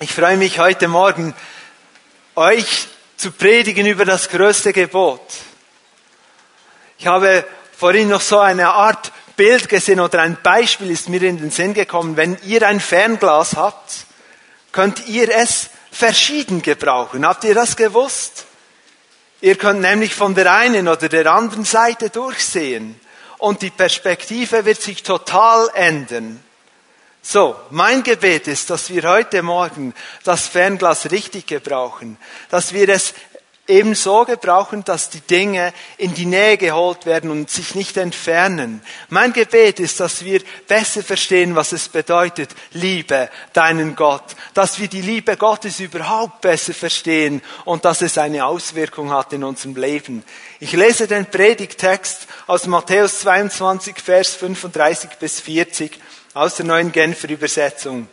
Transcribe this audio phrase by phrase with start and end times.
[0.00, 1.36] Ich freue mich heute Morgen,
[2.34, 5.20] euch zu predigen über das größte Gebot.
[6.98, 7.44] Ich habe
[7.78, 11.74] vorhin noch so eine Art Bild gesehen oder ein Beispiel ist mir in den Sinn
[11.74, 12.16] gekommen.
[12.16, 14.06] Wenn ihr ein Fernglas habt,
[14.72, 17.24] könnt ihr es verschieden gebrauchen.
[17.24, 18.46] Habt ihr das gewusst?
[19.40, 22.98] Ihr könnt nämlich von der einen oder der anderen Seite durchsehen
[23.38, 26.42] und die Perspektive wird sich total ändern.
[27.26, 32.18] So, mein Gebet ist, dass wir heute Morgen das Fernglas richtig gebrauchen,
[32.50, 33.14] dass wir es
[33.66, 38.82] ebenso gebrauchen, dass die Dinge in die Nähe geholt werden und sich nicht entfernen.
[39.08, 44.88] Mein Gebet ist, dass wir besser verstehen, was es bedeutet, liebe deinen Gott, dass wir
[44.88, 50.22] die Liebe Gottes überhaupt besser verstehen und dass es eine Auswirkung hat in unserem Leben.
[50.60, 55.98] Ich lese den Predigtext aus Matthäus 22, Vers 35 bis 40
[56.34, 58.08] aus der neuen Genfer Übersetzung.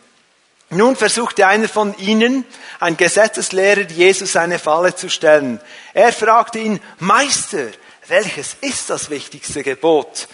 [0.70, 2.46] Nun versuchte einer von ihnen,
[2.80, 5.60] ein Gesetzeslehrer, Jesus eine Falle zu stellen.
[5.92, 7.66] Er fragte ihn, Meister,
[8.06, 10.28] welches ist das wichtigste Gebot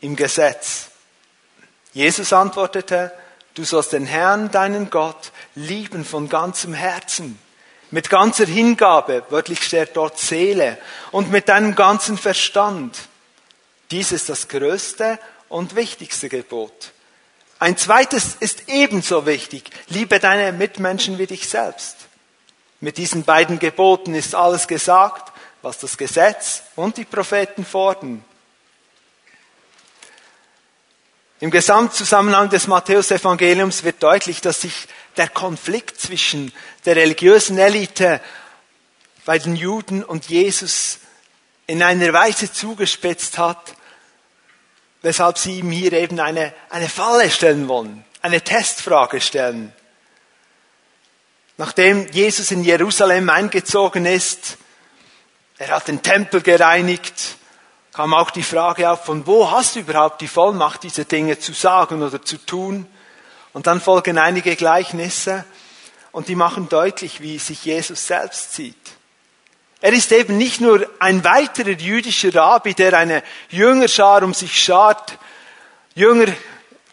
[0.00, 0.90] im Gesetz?
[1.92, 3.12] Jesus antwortete,
[3.54, 7.38] du sollst den Herrn, deinen Gott, lieben von ganzem Herzen,
[7.90, 10.78] mit ganzer Hingabe, wörtlich steht dort Seele,
[11.10, 13.08] und mit deinem ganzen Verstand.
[13.90, 16.92] Dies ist das größte und wichtigste Gebot.
[17.64, 19.70] Ein zweites ist ebenso wichtig.
[19.88, 21.96] Liebe deine Mitmenschen wie dich selbst.
[22.80, 28.22] Mit diesen beiden Geboten ist alles gesagt, was das Gesetz und die Propheten fordern.
[31.40, 36.52] Im Gesamtzusammenhang des Matthäusevangeliums wird deutlich, dass sich der Konflikt zwischen
[36.84, 38.20] der religiösen Elite
[39.24, 40.98] bei den Juden und Jesus
[41.66, 43.74] in einer Weise zugespitzt hat,
[45.04, 49.70] weshalb sie ihm hier eben eine, eine Falle stellen wollen, eine Testfrage stellen.
[51.58, 54.56] Nachdem Jesus in Jerusalem eingezogen ist,
[55.58, 57.36] er hat den Tempel gereinigt,
[57.92, 61.52] kam auch die Frage auf, von wo hast du überhaupt die Vollmacht, diese Dinge zu
[61.52, 62.86] sagen oder zu tun?
[63.52, 65.44] Und dann folgen einige Gleichnisse
[66.12, 68.92] und die machen deutlich, wie sich Jesus selbst sieht.
[69.84, 75.18] Er ist eben nicht nur ein weiterer jüdischer Rabbi, der eine Jüngerschar um sich schart,
[75.94, 76.32] Jünger,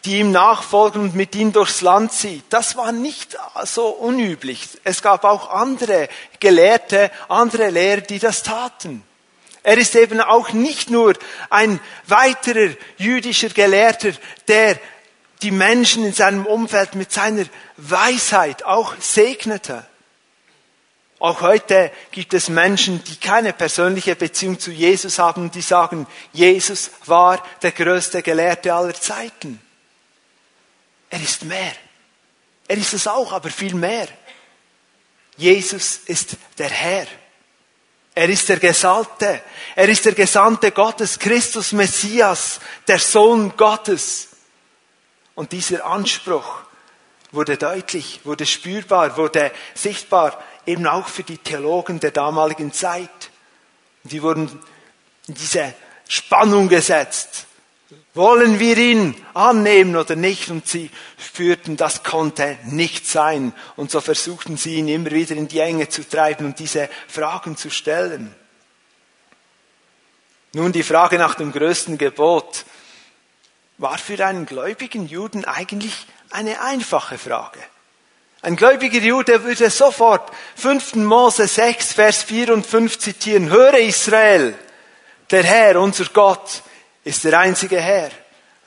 [0.04, 2.44] die ihm nachfolgen und mit ihm durchs Land zieht.
[2.50, 4.78] Das war nicht so unüblich.
[4.84, 9.02] Es gab auch andere Gelehrte, andere Lehrer, die das taten.
[9.62, 11.14] Er ist eben auch nicht nur
[11.48, 14.10] ein weiterer jüdischer Gelehrter,
[14.48, 14.78] der
[15.40, 17.46] die Menschen in seinem Umfeld mit seiner
[17.78, 19.82] Weisheit auch segnete.
[21.22, 26.90] Auch heute gibt es Menschen, die keine persönliche Beziehung zu Jesus haben, die sagen, Jesus
[27.06, 29.60] war der größte Gelehrte aller Zeiten.
[31.10, 31.74] Er ist mehr.
[32.66, 34.08] Er ist es auch, aber viel mehr.
[35.36, 37.06] Jesus ist der Herr.
[38.16, 39.42] Er ist der Gesalbte.
[39.76, 44.26] Er ist der Gesandte Gottes, Christus Messias, der Sohn Gottes.
[45.36, 46.62] Und dieser Anspruch
[47.30, 53.30] wurde deutlich, wurde spürbar, wurde sichtbar eben auch für die Theologen der damaligen Zeit.
[54.04, 54.48] Die wurden
[55.26, 55.74] in diese
[56.08, 57.46] Spannung gesetzt.
[58.14, 60.50] Wollen wir ihn annehmen oder nicht?
[60.50, 63.54] Und sie spürten, das konnte nicht sein.
[63.76, 67.56] Und so versuchten sie ihn immer wieder in die Enge zu treiben und diese Fragen
[67.56, 68.34] zu stellen.
[70.54, 72.66] Nun die Frage nach dem größten Gebot
[73.78, 77.60] war für einen gläubigen Juden eigentlich eine einfache Frage.
[78.44, 80.96] Ein gläubiger Jude würde sofort 5.
[80.96, 83.48] Mose 6, Vers 4 und 5 zitieren.
[83.48, 84.58] Höre Israel,
[85.30, 86.62] der Herr, unser Gott,
[87.04, 88.10] ist der einzige Herr.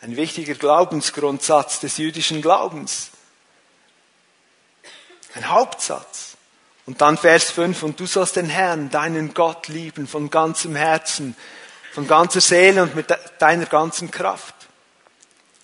[0.01, 3.09] Ein wichtiger Glaubensgrundsatz des jüdischen Glaubens.
[5.33, 6.37] Ein Hauptsatz.
[6.85, 11.35] Und dann Vers 5, und du sollst den Herrn, deinen Gott lieben von ganzem Herzen,
[11.91, 13.07] von ganzer Seele und mit
[13.39, 14.55] deiner ganzen Kraft.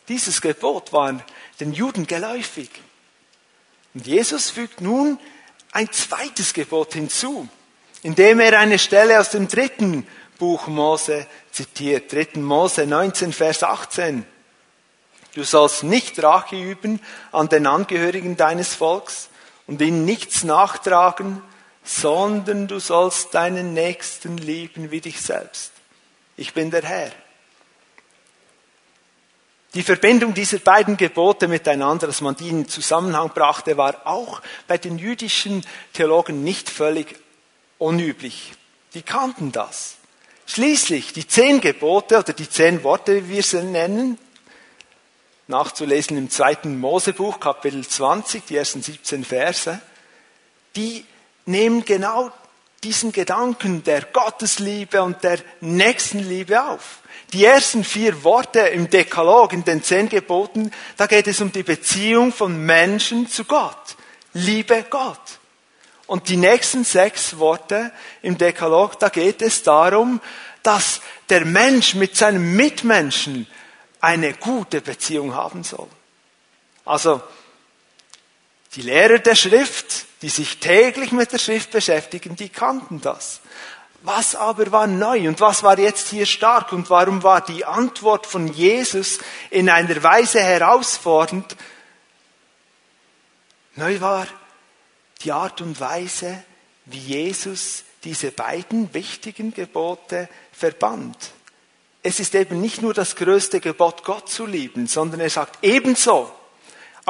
[0.10, 1.24] Dieses Gebot war
[1.62, 2.70] den Juden geläufig.
[3.94, 5.20] Und Jesus fügt nun
[5.72, 7.48] ein zweites Gebot hinzu,
[8.04, 10.08] indem er eine Stelle aus dem dritten
[10.38, 12.12] Buch Mose zitiert.
[12.12, 14.26] Dritten Mose 19, Vers 18.
[15.34, 17.00] Du sollst nicht Rache üben
[17.32, 19.30] an den Angehörigen deines Volks
[19.68, 21.42] und ihnen nichts nachtragen,
[21.84, 25.72] sondern du sollst deinen Nächsten lieben wie dich selbst.
[26.36, 27.12] Ich bin der Herr.
[29.74, 34.78] Die Verbindung dieser beiden Gebote miteinander, dass man die in Zusammenhang brachte, war auch bei
[34.78, 37.16] den jüdischen Theologen nicht völlig
[37.78, 38.52] unüblich.
[38.94, 39.96] Die kannten das.
[40.46, 44.18] Schließlich die zehn Gebote oder die zehn Worte, wie wir sie nennen,
[45.48, 49.80] nachzulesen im zweiten Mosebuch, Kapitel 20, die ersten 17 Verse,
[50.76, 51.06] die
[51.46, 52.32] nehmen genau
[52.84, 57.00] diesen Gedanken der Gottesliebe und der Nächstenliebe auf.
[57.32, 61.64] Die ersten vier Worte im Dekalog, in den zehn Geboten, da geht es um die
[61.64, 63.96] Beziehung von Menschen zu Gott.
[64.34, 65.40] Liebe Gott.
[66.08, 67.92] Und die nächsten sechs Worte
[68.22, 70.20] im Dekalog, da geht es darum,
[70.64, 73.48] dass der Mensch mit seinem Mitmenschen
[74.02, 75.88] eine gute Beziehung haben soll.
[76.84, 77.22] Also,
[78.76, 83.42] die Lehrer der Schrift, die sich täglich mit der Schrift beschäftigen, die kannten das.
[84.04, 88.26] Was aber war neu und was war jetzt hier stark und warum war die Antwort
[88.26, 89.20] von Jesus
[89.52, 91.56] in einer Weise herausfordernd?
[93.76, 94.28] Neu war
[95.22, 96.44] die Art und Weise,
[96.86, 101.16] wie Jesus diese beiden wichtigen Gebote verband.
[102.02, 106.32] Es ist eben nicht nur das größte Gebot, Gott zu lieben, sondern er sagt ebenso,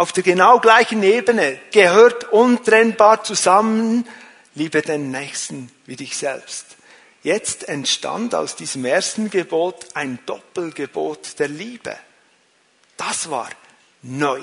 [0.02, 4.08] auf der genau gleichen Ebene gehört untrennbar zusammen,
[4.56, 6.66] liebe den Nächsten wie dich selbst.
[7.22, 11.96] Jetzt entstand aus diesem ersten Gebot ein Doppelgebot der Liebe.
[12.98, 13.48] Das war
[14.02, 14.42] neu.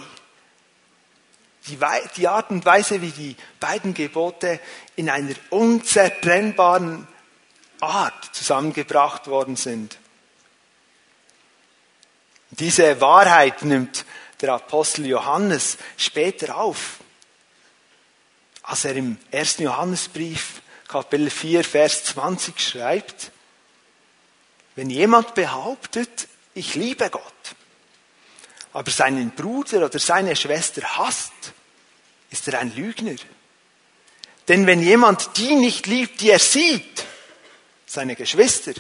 [1.66, 4.60] Die, Art und Weise, wie die beiden Gebote
[4.94, 7.08] in einer unzertrennbaren
[7.80, 9.98] Art zusammengebracht worden sind.
[12.50, 14.04] Diese Wahrheit nimmt
[14.40, 16.98] der Apostel Johannes später auf,
[18.62, 23.30] als er im ersten Johannesbrief Kapitel 4, Vers 20 schreibt,
[24.76, 27.22] wenn jemand behauptet, ich liebe Gott,
[28.72, 31.32] aber seinen Bruder oder seine Schwester hasst,
[32.30, 33.16] ist er ein Lügner.
[34.46, 37.04] Denn wenn jemand die nicht liebt, die er sieht,
[37.86, 38.72] seine Geschwister,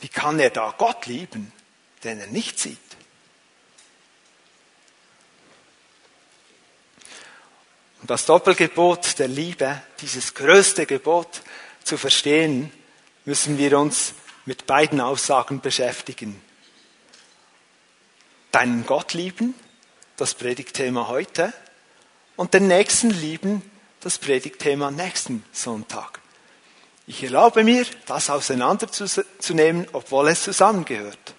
[0.00, 1.52] wie kann er da Gott lieben,
[2.04, 2.78] den er nicht sieht?
[8.04, 11.40] Und das Doppelgebot der Liebe, dieses größte Gebot
[11.84, 12.70] zu verstehen,
[13.24, 14.12] müssen wir uns
[14.44, 16.38] mit beiden Aussagen beschäftigen.
[18.50, 19.54] Deinen Gott lieben,
[20.18, 21.54] das Predigtthema heute,
[22.36, 23.62] und den Nächsten lieben,
[24.00, 26.20] das Predigtthema nächsten Sonntag.
[27.06, 31.34] Ich erlaube mir, das auseinanderzunehmen, obwohl es zusammengehört.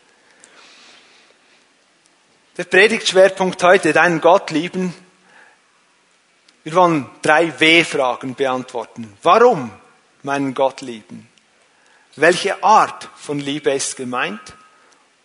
[2.58, 4.96] Der Predigtschwerpunkt heute, deinen Gott lieben,
[6.66, 9.16] wir wollen drei W-Fragen beantworten.
[9.22, 9.72] Warum
[10.24, 11.30] meinen Gott lieben?
[12.16, 14.42] Welche Art von Liebe ist gemeint?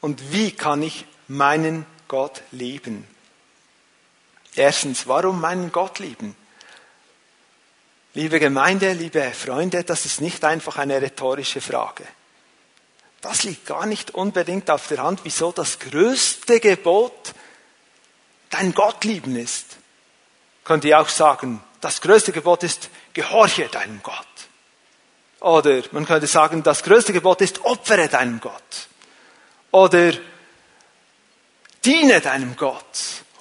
[0.02, 3.06] Und wie kann ich meinen Gott lieben?
[4.54, 6.36] Erstens, warum meinen Gott lieben?
[8.12, 12.04] Liebe Gemeinde, liebe Freunde, das ist nicht einfach eine rhetorische Frage.
[13.22, 17.32] Das liegt gar nicht unbedingt auf der Hand, wieso das größte Gebot
[18.50, 19.79] dein Gott lieben ist
[20.70, 24.14] könnte ich auch sagen, das größte Gebot ist, gehorche deinem Gott.
[25.40, 28.86] Oder man könnte sagen, das größte Gebot ist, opfere deinem Gott.
[29.72, 30.12] Oder
[31.84, 32.84] diene deinem Gott.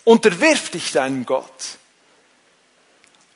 [0.05, 1.77] Unterwirf dich deinem Gott.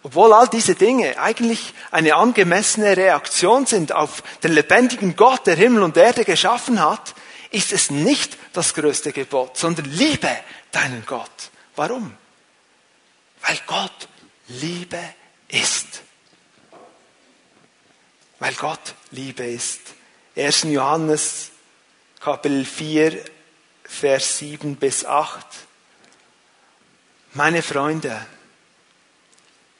[0.01, 5.83] Obwohl all diese Dinge eigentlich eine angemessene Reaktion sind auf den lebendigen Gott, der Himmel
[5.83, 7.13] und Erde geschaffen hat,
[7.51, 10.35] ist es nicht das größte Gebot, sondern liebe
[10.71, 11.51] deinen Gott.
[11.75, 12.17] Warum?
[13.45, 14.07] Weil Gott
[14.47, 14.99] Liebe
[15.49, 16.01] ist.
[18.39, 19.81] Weil Gott Liebe ist.
[20.35, 20.63] 1.
[20.63, 21.51] Johannes
[22.19, 23.23] Kapitel 4,
[23.83, 25.45] Vers 7 bis 8.
[27.33, 28.25] Meine Freunde,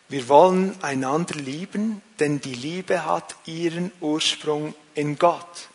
[0.10, 5.70] wir wollen einander lieben, denn die Liebe hat ihren Ursprung in Gott.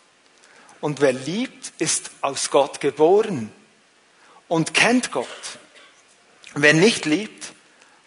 [0.79, 3.51] Und wer liebt, ist aus Gott geboren
[4.47, 5.27] und kennt Gott.
[6.53, 7.53] Wer nicht liebt,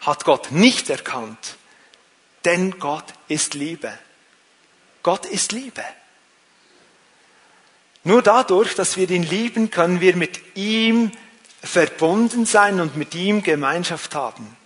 [0.03, 1.57] hat Gott nicht erkannt,
[2.45, 3.91] denn Gott ist Liebe.
[5.01, 5.83] Gott ist Liebe.
[8.03, 11.11] Nur dadurch, dass wir ihn lieben, können wir mit ihm
[11.61, 14.57] verbunden sein und mit ihm Gemeinschaft haben.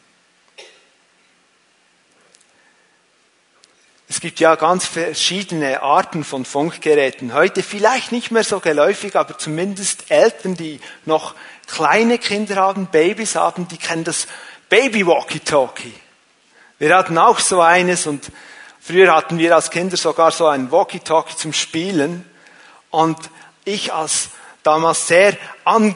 [4.10, 7.34] Es gibt ja ganz verschiedene Arten von Funkgeräten.
[7.34, 11.36] Heute vielleicht nicht mehr so geläufig, aber zumindest Eltern, die noch
[11.68, 14.28] kleine Kinder haben, Babys haben, die kennen das
[14.70, 15.94] Baby Walkie-Talkie.
[16.78, 18.32] Wir hatten auch so eines und
[18.82, 22.30] früher hatten wir als Kinder sogar so ein Walkie-Talkie zum Spielen
[22.90, 23.18] und
[23.64, 24.30] ich als
[24.64, 25.96] damals sehr an,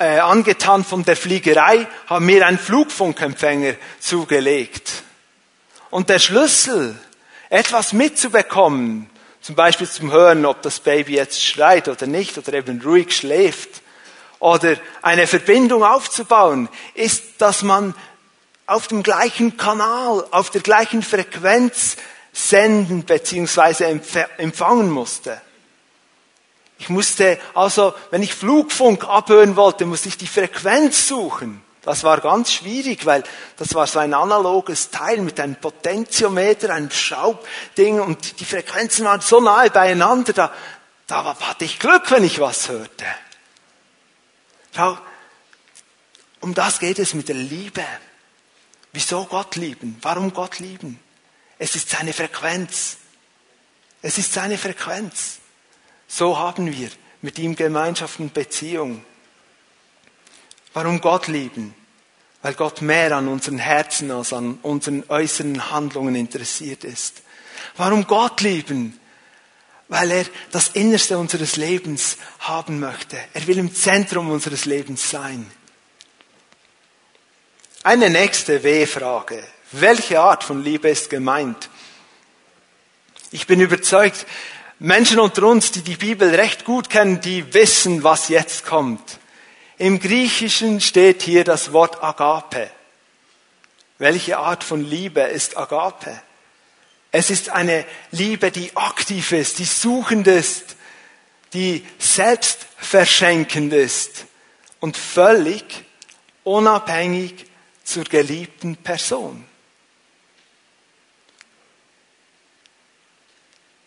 [0.00, 5.04] äh, angetan von der Fliegerei habe mir einen Flugfunkempfänger zugelegt.
[5.90, 6.98] Und der Schlüssel,
[7.50, 9.08] etwas mitzubekommen,
[9.40, 13.80] zum Beispiel zum Hören, ob das Baby jetzt schreit oder nicht oder eben ruhig schläft,
[14.40, 17.94] oder eine Verbindung aufzubauen, ist, dass man
[18.68, 21.96] auf dem gleichen Kanal, auf der gleichen Frequenz
[22.32, 23.98] senden bzw.
[24.36, 25.40] empfangen musste.
[26.78, 31.62] Ich musste also, wenn ich Flugfunk abhören wollte, musste ich die Frequenz suchen.
[31.82, 33.24] Das war ganz schwierig, weil
[33.56, 39.22] das war so ein analoges Teil mit einem Potentiometer, einem Schraubding und die Frequenzen waren
[39.22, 40.52] so nahe beieinander, da,
[41.06, 43.06] da hatte ich Glück, wenn ich was hörte.
[44.76, 44.98] Schau,
[46.40, 47.82] um das geht es mit der Liebe.
[48.98, 49.96] Wieso Gott lieben?
[50.02, 50.98] Warum Gott lieben?
[51.56, 52.96] Es ist seine Frequenz.
[54.02, 55.38] Es ist seine Frequenz.
[56.08, 56.90] So haben wir
[57.22, 59.04] mit ihm Gemeinschaft und Beziehung.
[60.74, 61.76] Warum Gott lieben?
[62.42, 67.22] Weil Gott mehr an unseren Herzen als an unseren äußeren Handlungen interessiert ist.
[67.76, 68.98] Warum Gott lieben?
[69.86, 73.16] Weil er das Innerste unseres Lebens haben möchte.
[73.32, 75.48] Er will im Zentrum unseres Lebens sein.
[77.88, 79.42] Eine nächste W-Frage.
[79.72, 81.70] Welche Art von Liebe ist gemeint?
[83.30, 84.26] Ich bin überzeugt,
[84.78, 89.18] Menschen unter uns, die die Bibel recht gut kennen, die wissen, was jetzt kommt.
[89.78, 92.70] Im Griechischen steht hier das Wort Agape.
[93.96, 96.20] Welche Art von Liebe ist Agape?
[97.10, 100.76] Es ist eine Liebe, die aktiv ist, die suchend ist,
[101.54, 104.26] die selbstverschenkend ist
[104.78, 105.64] und völlig
[106.44, 107.47] unabhängig
[107.88, 109.46] zur geliebten Person.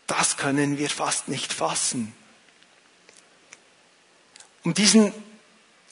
[0.08, 2.12] Das können wir fast nicht fassen.
[4.64, 5.14] Um diesen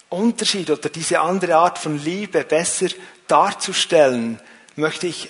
[0.10, 2.88] Unterschied oder diese andere Art von Liebe besser
[3.28, 4.42] darzustellen,
[4.76, 5.30] möchte ich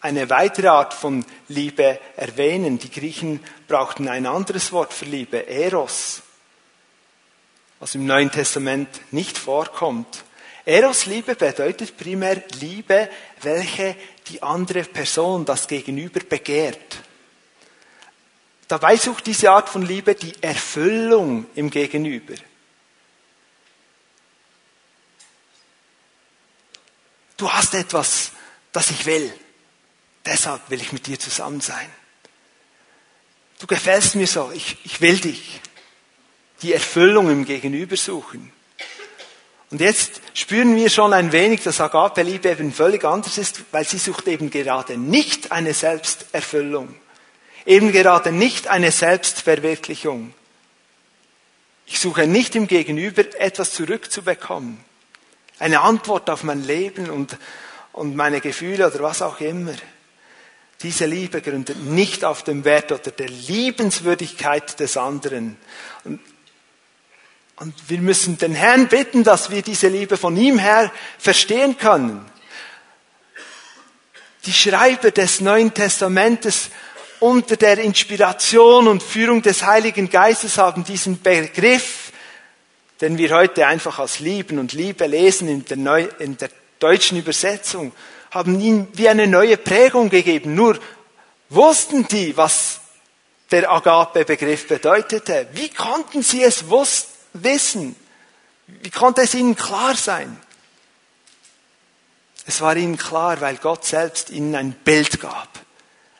[0.00, 2.78] eine weitere Art von Liebe erwähnen.
[2.78, 6.22] Die Griechen brauchten ein anderes Wort für Liebe, Eros,
[7.78, 10.24] was im Neuen Testament nicht vorkommt.
[10.66, 13.08] Eros-Liebe bedeutet primär Liebe,
[13.42, 13.96] welche
[14.26, 16.98] die andere Person, das Gegenüber begehrt.
[18.66, 22.34] Dabei sucht diese Art von Liebe die Erfüllung im Gegenüber.
[27.36, 28.32] Du hast etwas,
[28.72, 29.32] das ich will.
[30.24, 31.88] Deshalb will ich mit dir zusammen sein.
[33.60, 35.60] Du gefällst mir so, ich, ich will dich.
[36.62, 38.50] Die Erfüllung im Gegenüber suchen.
[39.70, 43.98] Und jetzt spüren wir schon ein wenig, dass Agape-Liebe eben völlig anders ist, weil sie
[43.98, 46.94] sucht eben gerade nicht eine Selbsterfüllung,
[47.64, 50.32] eben gerade nicht eine Selbstverwirklichung.
[51.86, 54.78] Ich suche nicht im Gegenüber etwas zurückzubekommen,
[55.58, 57.36] eine Antwort auf mein Leben und,
[57.92, 59.74] und meine Gefühle oder was auch immer.
[60.82, 65.56] Diese Liebe gründet nicht auf dem Wert oder der Liebenswürdigkeit des anderen.
[66.04, 66.20] Und
[67.58, 72.24] und wir müssen den Herrn bitten, dass wir diese Liebe von ihm her verstehen können.
[74.44, 76.70] Die Schreiber des Neuen Testamentes
[77.18, 82.12] unter der Inspiration und Führung des Heiligen Geistes haben diesen Begriff,
[83.00, 87.18] den wir heute einfach als Lieben und Liebe lesen in der, Neu in der deutschen
[87.18, 87.92] Übersetzung,
[88.30, 90.54] haben ihm wie eine neue Prägung gegeben.
[90.54, 90.78] Nur
[91.48, 92.80] wussten die, was
[93.50, 95.48] der Agape-Begriff bedeutete.
[95.52, 97.15] Wie konnten sie es wussten?
[97.44, 97.96] Wissen?
[98.66, 100.40] Wie konnte es ihnen klar sein?
[102.46, 105.48] Es war ihnen klar, weil Gott selbst ihnen ein Bild gab,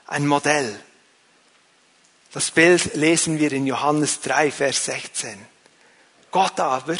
[0.06, 0.78] ein Modell.
[2.32, 5.38] Das Bild lesen wir in Johannes 3, Vers 16.
[6.30, 6.96] Gott aber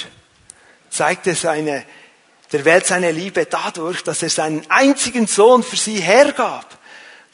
[0.88, 1.84] zeigte seine,
[2.52, 6.78] der Welt seine Liebe dadurch, dass er seinen einzigen Sohn für sie hergab,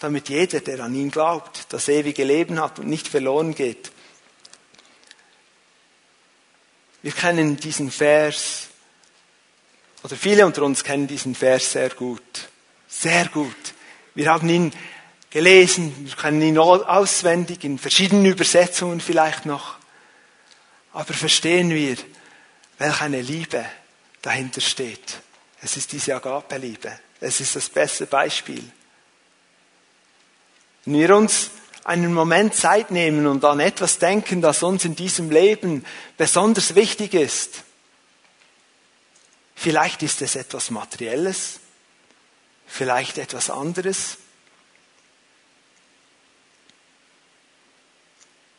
[0.01, 3.93] damit jeder, der an ihn glaubt, das ewige Leben hat und nicht verloren geht.
[7.03, 8.69] Wir kennen diesen Vers,
[10.03, 12.49] oder viele unter uns kennen diesen Vers sehr gut.
[12.89, 13.75] Sehr gut.
[14.15, 14.73] Wir haben ihn
[15.31, 19.77] gelesen, wir kennen ihn auswendig, in verschiedenen Übersetzungen vielleicht noch.
[20.93, 21.97] Aber verstehen wir,
[22.79, 23.65] welch eine Liebe
[24.21, 25.21] dahinter steht.
[25.63, 26.99] Es ist diese Agape-Liebe.
[27.21, 28.63] Es ist das beste Beispiel.
[30.85, 31.51] Wenn wir uns
[31.85, 35.85] einen Moment Zeit nehmen und an etwas denken, das uns in diesem Leben
[36.17, 37.63] besonders wichtig ist.
[39.55, 41.61] Vielleicht ist es etwas Materielles,
[42.67, 44.19] vielleicht etwas anderes.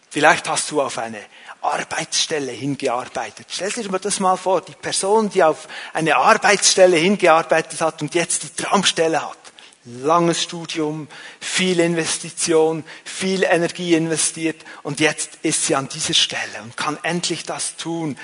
[0.10, 1.20] Vielleicht hast du auf eine
[1.62, 3.48] Arbeitsstelle hingearbeitet.
[3.50, 8.13] Stell dir mal das mal vor, die Person, die auf eine Arbeitsstelle hingearbeitet hat und
[8.13, 9.43] jetzt die Traumstelle hat
[9.86, 11.08] langes Studium,
[11.40, 17.44] viel Investition, viel Energie investiert und jetzt ist sie an dieser Stelle und kann endlich
[17.44, 18.18] das tun,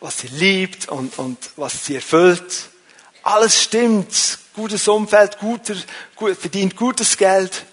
[0.00, 2.70] was sie liebt und, und was sie erfüllt.
[3.22, 5.76] Alles stimmt, gutes Umfeld, guter,
[6.16, 7.64] gut, verdient gutes Geld.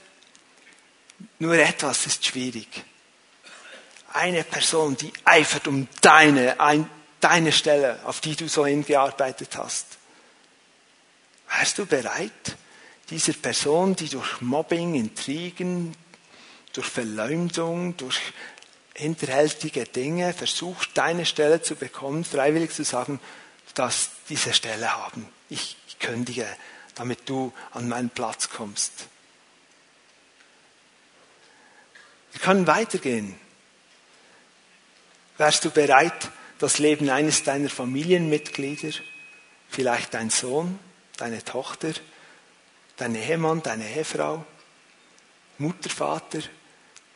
[1.39, 2.67] Nur etwas ist schwierig.
[4.11, 6.89] Eine Person, die eifert um deine, ein,
[7.21, 9.85] deine Stelle, auf die du so hingearbeitet hast.
[11.49, 12.57] Wärst du bereit,
[13.09, 15.95] dieser Person, die durch Mobbing, Intrigen,
[16.73, 18.19] durch Verleumdung, durch
[18.93, 23.19] hinterhältige Dinge versucht, deine Stelle zu bekommen, freiwillig zu sagen,
[23.73, 25.27] darfst diese Stelle haben.
[25.49, 26.45] Ich, ich kündige,
[26.95, 29.07] damit du an meinen Platz kommst.
[32.33, 33.35] Wir können weitergehen.
[35.37, 38.91] Wärst du bereit, das Leben eines deiner Familienmitglieder,
[39.69, 40.77] vielleicht dein Sohn,
[41.15, 41.93] deine Tochter,
[42.99, 44.45] dein Ehemann, deine Ehefrau,
[45.57, 46.39] Mutter, Vater,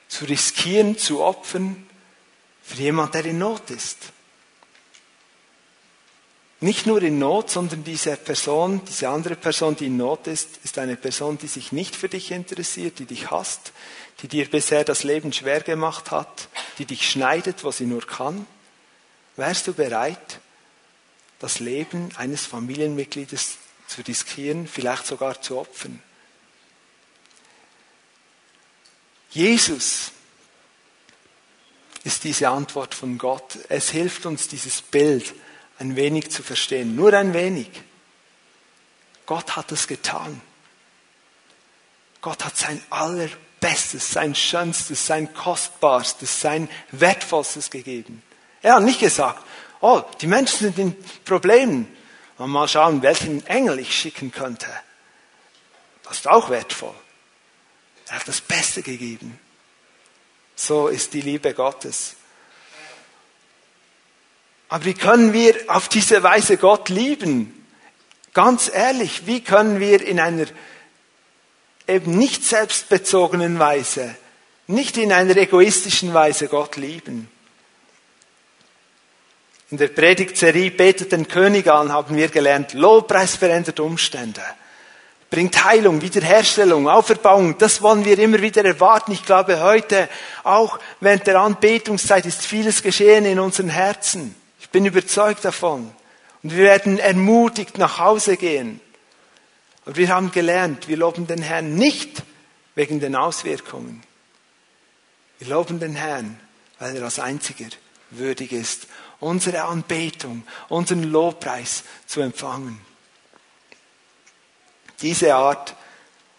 [0.08, 1.88] zu riskieren, zu opfern
[2.64, 3.98] für jemand, der in Not ist.
[6.62, 10.78] Nicht nur in Not, sondern diese Person, diese andere Person, die in Not ist, ist
[10.80, 13.74] eine Person, die sich nicht für dich interessiert, die dich hasst,
[14.22, 16.48] die dir bisher das Leben schwer gemacht hat,
[16.78, 18.48] die dich schneidet, wo sie nur kann.
[19.36, 20.40] Wärst du bereit,
[21.40, 26.02] das Leben eines Familienmitgliedes zu riskieren, vielleicht sogar zu opfern?
[29.30, 30.12] Jesus
[32.04, 33.58] ist diese Antwort von Gott.
[33.70, 35.34] Es hilft uns, dieses Bild
[35.80, 36.96] ein wenig zu verstehen.
[36.96, 37.70] Nur ein wenig.
[39.26, 40.42] Gott hat es getan.
[42.22, 48.22] Gott hat sein allerbestes, sein schönstes, sein kostbarstes, sein wertvollstes gegeben.
[48.62, 49.44] Er hat nicht gesagt,
[49.82, 51.88] oh, die Menschen sind in Problemen.
[52.38, 54.68] Mal schauen, welchen Engel ich schicken könnte.
[56.04, 56.96] Das ist auch wertvoll.
[58.08, 59.40] Er hat das Beste gegeben.
[60.56, 62.16] So ist die Liebe Gottes.
[64.70, 67.66] Aber wie können wir auf diese Weise Gott lieben?
[68.34, 70.48] Ganz ehrlich, wie können wir in einer
[71.88, 74.16] eben nicht selbstbezogenen Weise,
[74.68, 77.30] nicht in einer egoistischen Weise Gott lieben?
[79.74, 84.44] In der Predigtserie Betet den König an haben wir gelernt, Lobpreis verändert Umstände
[85.32, 87.58] bringt Heilung, Wiederherstellung, Auferbauung.
[87.58, 89.14] Das wollen wir immer wieder erwarten.
[89.14, 90.08] Ich glaube, heute,
[90.44, 94.36] auch während der Anbetungszeit, ist vieles geschehen in unseren Herzen.
[94.60, 95.92] Ich bin überzeugt davon.
[96.44, 98.80] Und wir werden ermutigt nach Hause gehen.
[99.86, 102.22] Und wir haben gelernt, wir loben den Herrn nicht
[102.76, 104.04] wegen den Auswirkungen.
[105.40, 106.40] Wir loben den Herrn,
[106.78, 107.70] weil er als einziger
[108.12, 108.86] würdig ist,
[109.24, 112.80] unsere Anbetung, unseren Lobpreis zu empfangen.
[115.02, 115.76] Diese Art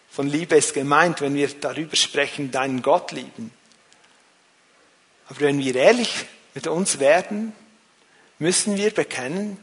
[0.09, 3.51] von Liebe ist gemeint, wenn wir darüber sprechen, deinen Gott lieben.
[5.27, 7.53] Aber wenn wir ehrlich mit uns werden,
[8.39, 9.57] müssen wir bekennen,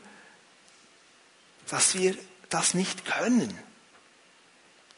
[1.69, 2.17] dass wir
[2.51, 3.59] das nicht können.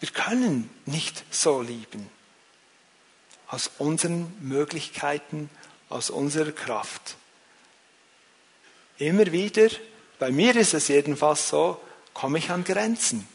[0.00, 2.10] Wir können nicht so lieben.
[3.46, 5.48] Aus unseren Möglichkeiten,
[5.88, 7.16] aus unserer Kraft.
[8.98, 9.68] Immer wieder,
[10.18, 11.80] bei mir ist es jedenfalls so,
[12.12, 13.28] komme ich an Grenzen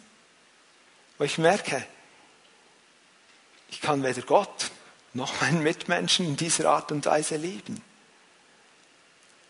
[1.20, 1.86] wo ich merke,
[3.70, 4.72] ich kann weder Gott
[5.14, 7.84] noch meinen Mitmenschen in dieser Art und Weise lieben.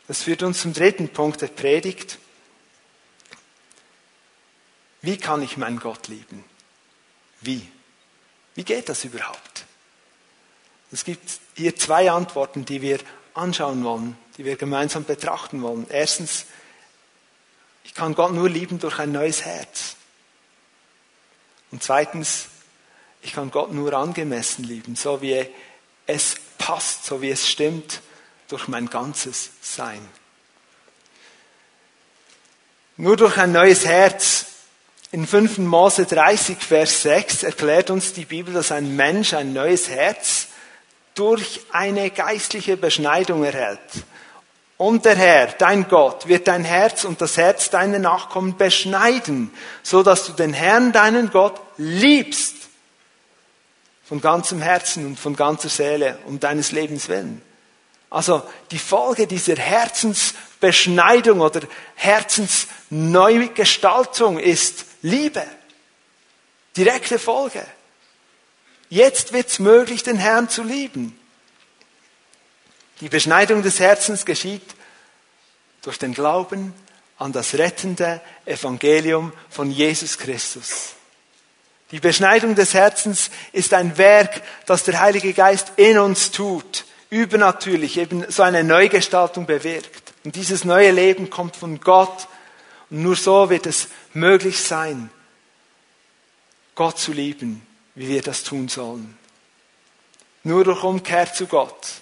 [0.07, 2.17] Das führt uns zum dritten Punkt der Predigt.
[5.01, 6.43] Wie kann ich meinen Gott lieben?
[7.41, 7.71] Wie?
[8.55, 9.65] Wie geht das überhaupt?
[10.91, 12.99] Es gibt hier zwei Antworten, die wir
[13.35, 15.85] anschauen wollen, die wir gemeinsam betrachten wollen.
[15.89, 16.45] Erstens,
[17.83, 19.97] ich kann Gott nur lieben durch ein neues Herz.
[21.71, 22.47] Und zweitens,
[23.21, 25.45] ich kann Gott nur angemessen lieben, so wie
[26.05, 27.99] es passt, so wie es stimmt,
[28.47, 30.07] durch mein ganzes Sein.
[32.95, 34.45] Nur durch ein neues Herz.
[35.11, 35.57] In 5.
[35.57, 40.47] Mose 30, Vers 6 erklärt uns die Bibel, dass ein Mensch ein neues Herz
[41.13, 43.79] durch eine geistliche Beschneidung erhält.
[44.79, 49.51] Und der Herr, dein Gott, wird dein Herz und das Herz deiner Nachkommen beschneiden,
[49.83, 52.55] so dass du den Herrn, deinen Gott, liebst.
[54.05, 57.41] Von ganzem Herzen und von ganzer Seele, um deines Lebens willen.
[58.09, 61.59] Also die Folge dieser Herzensbeschneidung oder
[61.95, 65.43] Herzensneugestaltung ist Liebe.
[66.77, 67.65] Direkte Folge.
[68.87, 71.18] Jetzt wird es möglich, den Herrn zu lieben.
[73.01, 74.75] Die Beschneidung des Herzens geschieht
[75.81, 76.73] durch den Glauben
[77.17, 80.95] an das rettende Evangelium von Jesus Christus.
[81.91, 87.97] Die Beschneidung des Herzens ist ein Werk, das der Heilige Geist in uns tut, übernatürlich,
[87.97, 90.13] eben so eine Neugestaltung bewirkt.
[90.23, 92.27] Und dieses neue Leben kommt von Gott.
[92.89, 95.09] Und nur so wird es möglich sein,
[96.75, 99.17] Gott zu lieben, wie wir das tun sollen.
[100.43, 102.01] Nur durch Umkehr zu Gott.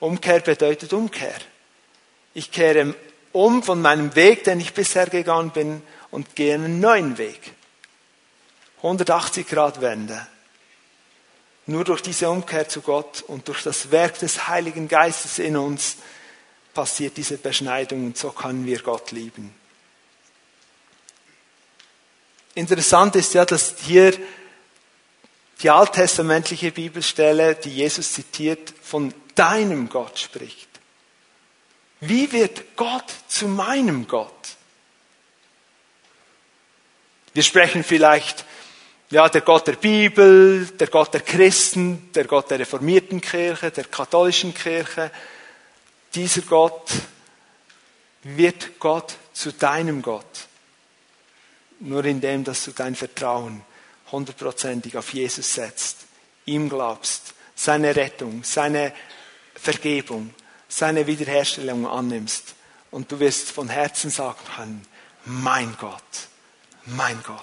[0.00, 1.38] Umkehr bedeutet Umkehr.
[2.34, 2.94] Ich kehre
[3.32, 7.52] um von meinem Weg, den ich bisher gegangen bin, und gehe einen neuen Weg.
[8.78, 10.26] 180 Grad Wende.
[11.66, 15.96] Nur durch diese Umkehr zu Gott und durch das Werk des Heiligen Geistes in uns
[16.72, 19.52] passiert diese Beschneidung und so können wir Gott lieben.
[22.54, 24.16] Interessant ist ja, dass hier
[25.60, 30.68] die alttestamentliche Bibelstelle, die Jesus zitiert, von deinem Gott spricht.
[32.00, 34.32] Wie wird Gott zu meinem Gott?
[37.34, 38.44] Wir sprechen vielleicht,
[39.10, 43.84] ja, der Gott der Bibel, der Gott der Christen, der Gott der reformierten Kirche, der
[43.84, 45.10] katholischen Kirche.
[46.14, 46.90] Dieser Gott
[48.22, 50.48] wird Gott zu deinem Gott.
[51.80, 53.62] Nur indem, dass du dein Vertrauen
[54.10, 56.06] hundertprozentig auf Jesus setzt,
[56.44, 58.92] ihm glaubst, seine Rettung, seine
[59.60, 60.34] Vergebung,
[60.68, 62.54] seine Wiederherstellung annimmst.
[62.90, 64.86] Und du wirst von Herzen sagen können,
[65.24, 66.02] mein Gott,
[66.84, 67.38] mein Gott.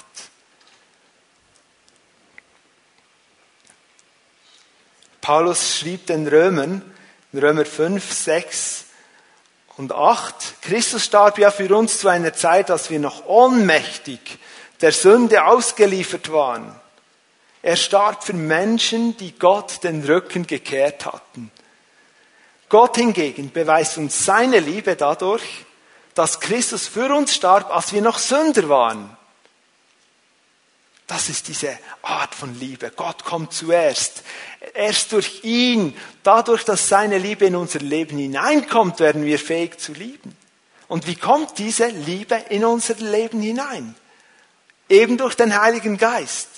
[5.21, 6.82] Paulus schrieb den Römern,
[7.34, 8.86] in Römer 5, 6
[9.78, 14.19] und 8, Christus starb ja für uns zu einer Zeit, als wir noch ohnmächtig
[14.82, 16.80] der Sünde ausgeliefert waren.
[17.62, 21.51] Er starb für Menschen, die Gott den Rücken gekehrt hatten.
[22.75, 25.63] Gott hingegen beweist uns seine Liebe dadurch,
[26.13, 29.15] dass Christus für uns starb, als wir noch Sünder waren.
[31.07, 32.91] Das ist diese Art von Liebe.
[32.93, 34.23] Gott kommt zuerst.
[34.73, 39.93] Erst durch ihn, dadurch, dass seine Liebe in unser Leben hineinkommt, werden wir fähig zu
[39.93, 40.35] lieben.
[40.89, 43.95] Und wie kommt diese Liebe in unser Leben hinein?
[44.89, 46.49] Eben durch den Heiligen Geist.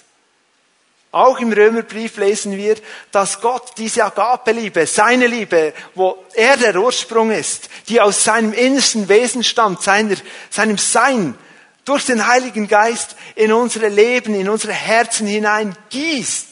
[1.12, 2.76] Auch im Römerbrief lesen wir,
[3.12, 9.08] dass Gott diese Agape-Liebe, seine Liebe, wo er der Ursprung ist, die aus seinem innersten
[9.08, 10.18] Wesen stammt, seiner,
[10.50, 11.38] seinem Sein,
[11.86, 16.48] durch den Heiligen Geist in unsere Leben, in unsere Herzen hinein gießt.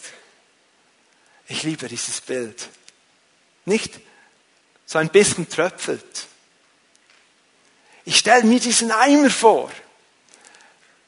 [1.47, 2.69] Ich liebe dieses Bild.
[3.65, 3.99] Nicht
[4.85, 6.27] so ein bisschen tröpfelt.
[8.05, 9.69] Ich stelle mir diesen Eimer vor.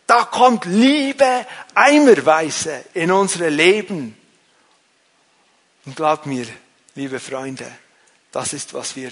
[0.08, 4.18] Da kommt Liebe eimerweise in unsere Leben.
[5.86, 6.48] Und glaubt mir,
[6.96, 7.70] liebe Freunde,
[8.32, 9.12] das ist, was wir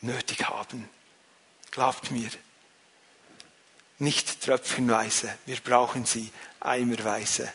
[0.00, 0.88] nötig haben.
[1.70, 2.28] Glaubt mir.
[3.98, 7.52] Nicht tröpfchenweise, wir brauchen sie eimerweise.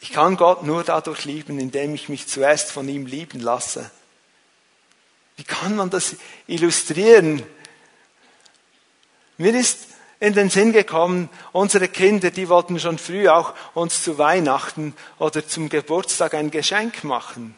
[0.00, 3.90] Ich kann Gott nur dadurch lieben, indem ich mich zuerst von ihm lieben lasse.
[5.36, 7.42] Wie kann man das illustrieren?
[9.38, 9.85] Mir ist
[10.20, 15.46] in den Sinn gekommen, unsere Kinder, die wollten schon früh auch uns zu Weihnachten oder
[15.46, 17.54] zum Geburtstag ein Geschenk machen.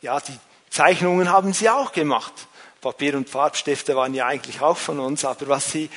[0.00, 0.38] Ja, die
[0.70, 2.32] Zeichnungen haben sie auch gemacht.
[2.80, 5.90] Papier und Farbstifte waren ja eigentlich auch von uns, aber was, sie,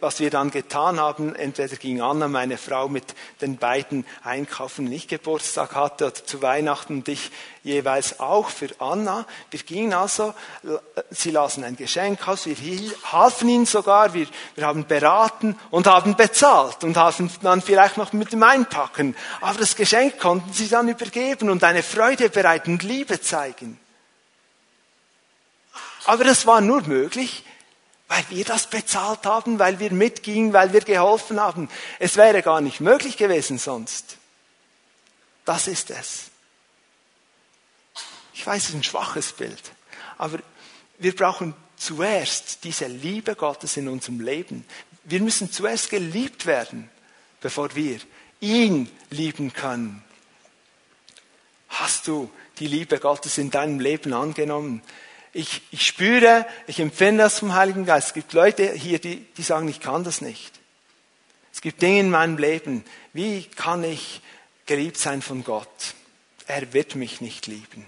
[0.00, 3.04] was wir dann getan haben, entweder ging Anna, meine Frau, mit
[3.40, 7.30] den beiden einkaufen, nicht Geburtstag hatte, oder zu Weihnachten und ich
[7.62, 9.26] jeweils auch für Anna.
[9.52, 10.34] Wir gingen also,
[11.10, 12.56] sie lasen ein Geschenk aus, wir
[13.12, 18.12] halfen ihnen sogar, wir, wir haben beraten und haben bezahlt und halfen dann vielleicht noch
[18.12, 19.14] mit dem Einpacken.
[19.40, 23.78] Aber das Geschenk konnten sie dann übergeben und eine Freude bereiten und Liebe zeigen.
[26.04, 27.44] Aber das war nur möglich,
[28.08, 31.68] weil wir das bezahlt haben, weil wir mitgingen, weil wir geholfen haben.
[31.98, 34.18] Es wäre gar nicht möglich gewesen sonst.
[35.44, 36.30] Das ist es.
[38.34, 39.72] Ich weiß, es ist ein schwaches Bild,
[40.18, 40.38] aber
[40.98, 44.64] wir brauchen zuerst diese Liebe Gottes in unserem Leben.
[45.04, 46.90] Wir müssen zuerst geliebt werden,
[47.40, 48.00] bevor wir
[48.40, 50.02] ihn lieben können.
[51.68, 54.82] Hast du die Liebe Gottes in deinem Leben angenommen?
[55.34, 58.08] Ich, ich spüre, ich empfinde das vom Heiligen Geist.
[58.08, 60.60] Es gibt Leute hier, die, die sagen, ich kann das nicht.
[61.52, 62.84] Es gibt Dinge in meinem Leben.
[63.12, 64.22] Wie kann ich
[64.66, 65.94] geliebt sein von Gott?
[66.46, 67.84] Er wird mich nicht lieben.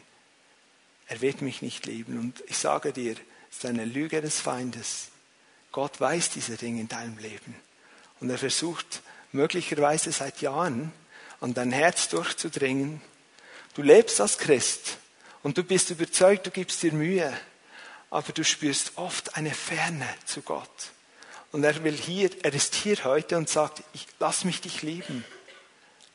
[1.07, 2.19] Er wird mich nicht lieben.
[2.19, 3.13] Und ich sage dir,
[3.49, 5.09] es ist eine Lüge des Feindes.
[5.71, 7.55] Gott weiß diese Dinge in deinem Leben.
[8.19, 10.93] Und er versucht möglicherweise seit Jahren
[11.41, 13.01] an dein Herz durchzudringen.
[13.75, 14.99] Du lebst als Christ
[15.47, 17.33] und du bist überzeugt, du gibst dir Mühe,
[18.11, 20.91] aber du spürst oft eine Ferne zu Gott.
[21.53, 25.25] Und er will hier, er ist hier heute und sagt, ich, lass mich dich lieben.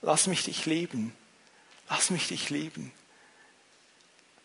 [0.01, 1.15] Lass mich dich lieben.
[1.89, 2.91] Lass mich dich lieben.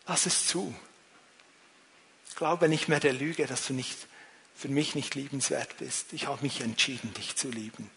[0.07, 0.73] Lass es zu.
[2.37, 4.07] glaube nicht mehr der Lüge, dass du nicht,
[4.55, 6.13] für mich nicht liebenswert bist.
[6.13, 7.91] Ich habe mich entschieden, dich zu lieben.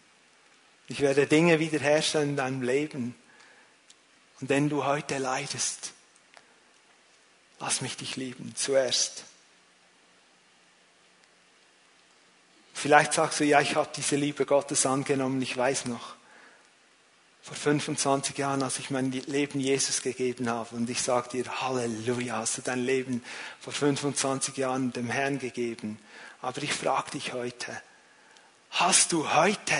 [0.89, 3.15] Ich werde Dinge wiederherstellen in deinem Leben.
[4.41, 5.93] Und wenn du heute leidest,
[7.61, 9.23] lass mich dich lieben zuerst.
[12.73, 16.15] Vielleicht sagst du, ja, ich habe diese Liebe Gottes angenommen, ich weiß noch.
[17.43, 22.37] Vor 25 Jahren, als ich mein Leben Jesus gegeben habe und ich sage dir, Halleluja,
[22.37, 23.23] hast du dein Leben
[23.59, 25.99] vor 25 Jahren dem Herrn gegeben.
[26.41, 27.81] Aber ich frage dich heute,
[28.71, 29.75] hast du heute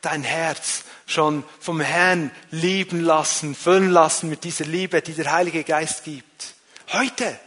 [0.00, 5.64] dein Herz schon vom Herrn lieben lassen, füllen lassen mit dieser Liebe, die der Heilige
[5.64, 6.54] Geist gibt?
[6.92, 7.38] Heute.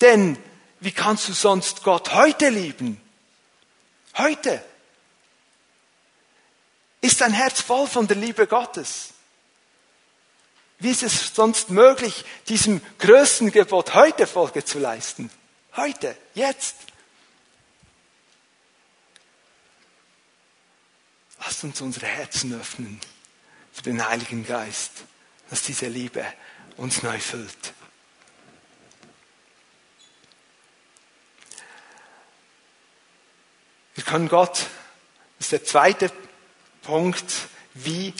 [0.00, 0.38] Denn
[0.80, 3.00] wie kannst du sonst Gott heute lieben?
[4.16, 4.62] Heute.
[7.00, 9.14] Ist dein Herz voll von der Liebe Gottes?
[10.78, 15.30] Wie ist es sonst möglich, diesem größten Gebot heute Folge zu leisten?
[15.74, 16.76] Heute, jetzt.
[21.38, 23.00] Lasst uns unsere Herzen öffnen
[23.72, 25.04] für den Heiligen Geist,
[25.48, 26.24] dass diese Liebe
[26.76, 27.72] uns neu füllt.
[33.96, 34.66] Wir können Gott,
[35.38, 36.12] das ist der zweite
[36.82, 37.24] Punkt,
[37.72, 38.12] wie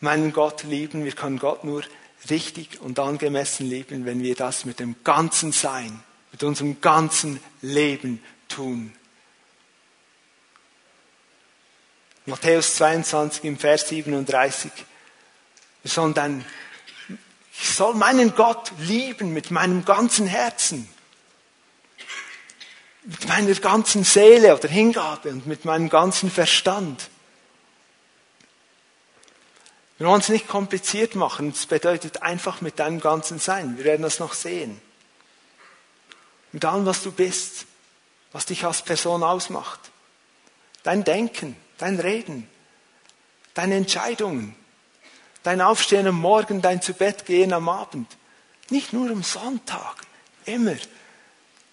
[0.00, 1.04] meinen Gott lieben.
[1.04, 1.82] Wir können Gott nur
[2.30, 8.22] richtig und angemessen lieben, wenn wir das mit dem ganzen Sein, mit unserem ganzen Leben
[8.48, 8.94] tun.
[12.24, 14.70] Matthäus 22 im Vers 37.
[15.82, 16.46] Wir sollen dann,
[17.52, 20.88] ich soll meinen Gott lieben mit meinem ganzen Herzen,
[23.08, 27.08] mit meiner ganzen Seele oder Hingabe und mit meinem ganzen Verstand.
[29.96, 31.48] Wir wollen es nicht kompliziert machen.
[31.48, 33.78] Es bedeutet einfach mit deinem ganzen Sein.
[33.78, 34.78] Wir werden das noch sehen.
[36.52, 37.64] Mit allem, was du bist,
[38.32, 39.80] was dich als Person ausmacht.
[40.82, 42.46] Dein Denken, dein Reden,
[43.54, 44.54] deine Entscheidungen,
[45.42, 48.18] dein Aufstehen am Morgen, dein zu Bett gehen am Abend.
[48.68, 49.96] Nicht nur am Sonntag,
[50.44, 50.76] immer.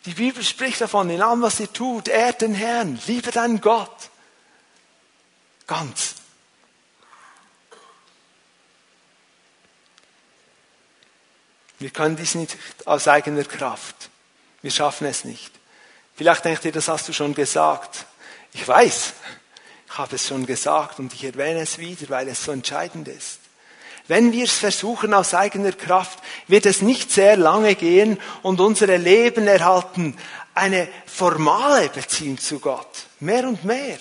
[0.06, 4.10] Die Bibel spricht davon, in allem, was ihr tut, ehrt den Herrn, liebe deinen Gott.
[5.66, 6.16] Ganz.
[11.80, 14.10] Wir können dies nicht aus eigener Kraft.
[14.62, 15.52] Wir schaffen es nicht.
[16.16, 18.06] Vielleicht denkt ihr, das hast du schon gesagt.
[18.54, 19.14] Ich weiß,
[19.88, 23.40] ich habe es schon gesagt und ich erwähne es wieder, weil es so entscheidend ist.
[24.08, 28.98] Wenn wir es versuchen aus eigener Kraft, wird es nicht sehr lange gehen und unsere
[28.98, 30.16] Leben erhalten
[30.54, 33.08] eine formale Beziehung zu Gott.
[33.20, 33.98] Mehr und mehr.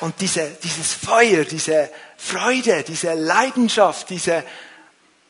[0.00, 4.44] Und diese, dieses Feuer, diese Freude, diese Leidenschaft, diese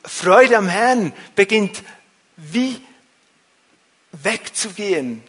[0.04, 1.82] Freude am Herrn beginnt
[2.36, 2.80] wie
[4.12, 5.22] wegzugehen.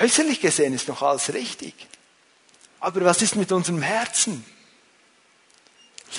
[0.00, 1.74] Äußerlich gesehen ist noch alles richtig.
[2.84, 4.44] Aber was ist mit unserem Herzen?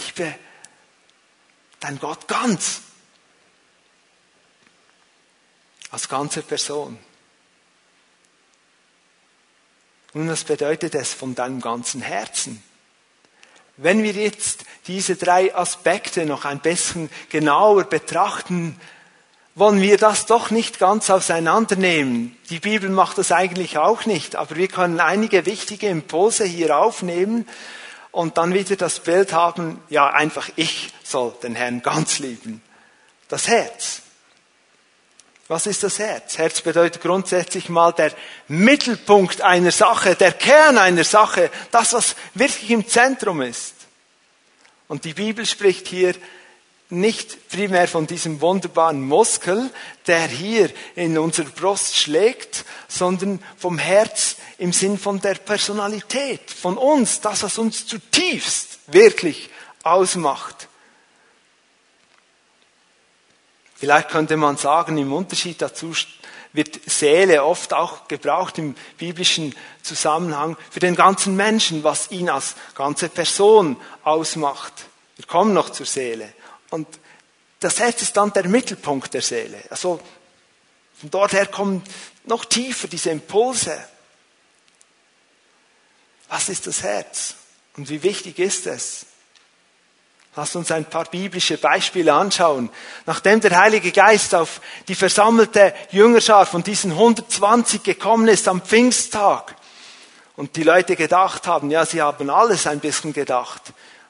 [0.07, 0.33] Liebe
[1.79, 2.81] dein Gott ganz.
[5.91, 6.97] Als ganze Person.
[10.13, 12.63] Und was bedeutet es von deinem ganzen Herzen?
[13.77, 18.81] Wenn wir jetzt diese drei Aspekte noch ein bisschen genauer betrachten,
[19.55, 22.37] wollen wir das doch nicht ganz auseinandernehmen.
[22.49, 27.47] Die Bibel macht das eigentlich auch nicht, aber wir können einige wichtige Impulse hier aufnehmen
[28.11, 32.61] und dann wieder das Bild haben, ja, einfach ich soll den Herrn ganz lieben.
[33.29, 34.01] Das Herz.
[35.47, 36.37] Was ist das Herz?
[36.37, 38.11] Herz bedeutet grundsätzlich mal der
[38.47, 43.73] Mittelpunkt einer Sache, der Kern einer Sache, das, was wirklich im Zentrum ist.
[44.87, 46.15] Und die Bibel spricht hier
[46.89, 49.71] nicht primär von diesem wunderbaren Muskel,
[50.07, 56.77] der hier in unserer Brust schlägt, sondern vom Herz im Sinn von der Personalität, von
[56.77, 59.49] uns, das, was uns zutiefst wirklich
[59.83, 60.67] ausmacht.
[63.75, 65.93] Vielleicht könnte man sagen, im Unterschied dazu
[66.53, 72.55] wird Seele oft auch gebraucht im biblischen Zusammenhang für den ganzen Menschen, was ihn als
[72.75, 74.73] ganze Person ausmacht.
[75.17, 76.33] Wir kommen noch zur Seele.
[76.75, 76.99] Und
[77.61, 79.63] das Herz ist dann der Mittelpunkt der Seele.
[79.69, 80.01] Also
[80.99, 81.81] von dort her kommen
[82.25, 83.81] noch tiefer diese Impulse.
[86.27, 87.35] Was ist das Herz?
[87.77, 89.05] Und wie wichtig ist es?
[90.35, 92.69] Lass uns ein paar biblische Beispiele anschauen.
[93.05, 94.59] Nachdem der Heilige Geist auf
[94.89, 99.55] die versammelte Jüngerschar von diesen 120 gekommen ist am Pfingsttag
[100.35, 103.61] und die Leute gedacht haben, ja, sie haben alles ein bisschen gedacht.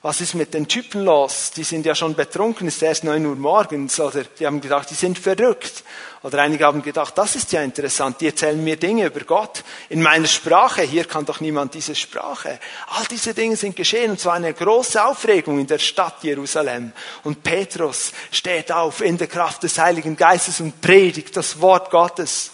[0.05, 1.49] Was ist mit den Typen los?
[1.49, 3.99] Die sind ja schon betrunken, ist erst neun Uhr morgens.
[3.99, 5.83] Oder die haben gedacht, die sind verrückt.
[6.21, 10.03] Oder einige haben gedacht, das ist ja interessant, die erzählen mir Dinge über Gott in
[10.03, 10.83] meiner Sprache.
[10.83, 12.59] Hier kann doch niemand diese Sprache.
[12.89, 16.91] All diese Dinge sind geschehen und zwar eine große Aufregung in der Stadt Jerusalem.
[17.23, 22.51] Und Petrus steht auf in der Kraft des Heiligen Geistes und predigt das Wort Gottes.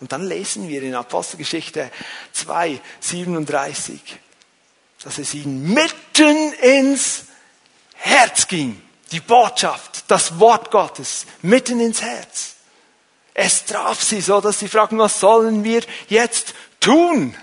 [0.00, 1.90] Und dann lesen wir in Apostelgeschichte
[2.34, 4.20] 2, 37
[5.02, 7.24] dass es ihnen mitten ins
[7.94, 8.80] Herz ging.
[9.12, 12.54] Die Botschaft, das Wort Gottes, mitten ins Herz.
[13.34, 17.34] Es traf sie so, dass sie fragten, was sollen wir jetzt tun?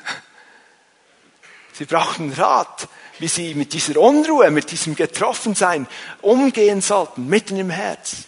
[1.73, 2.87] Sie brauchten Rat,
[3.19, 5.87] wie sie mit dieser Unruhe, mit diesem Getroffensein
[6.21, 8.25] umgehen sollten, mitten im Herz.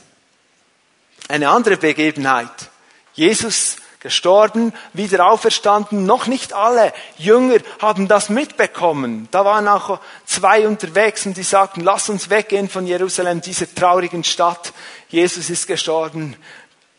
[1.27, 2.69] Eine andere Begebenheit.
[3.13, 6.05] Jesus gestorben, wieder auferstanden.
[6.05, 9.27] Noch nicht alle Jünger haben das mitbekommen.
[9.31, 14.23] Da waren auch zwei unterwegs und die sagten, lass uns weggehen von Jerusalem, dieser traurigen
[14.23, 14.73] Stadt.
[15.09, 16.35] Jesus ist gestorben.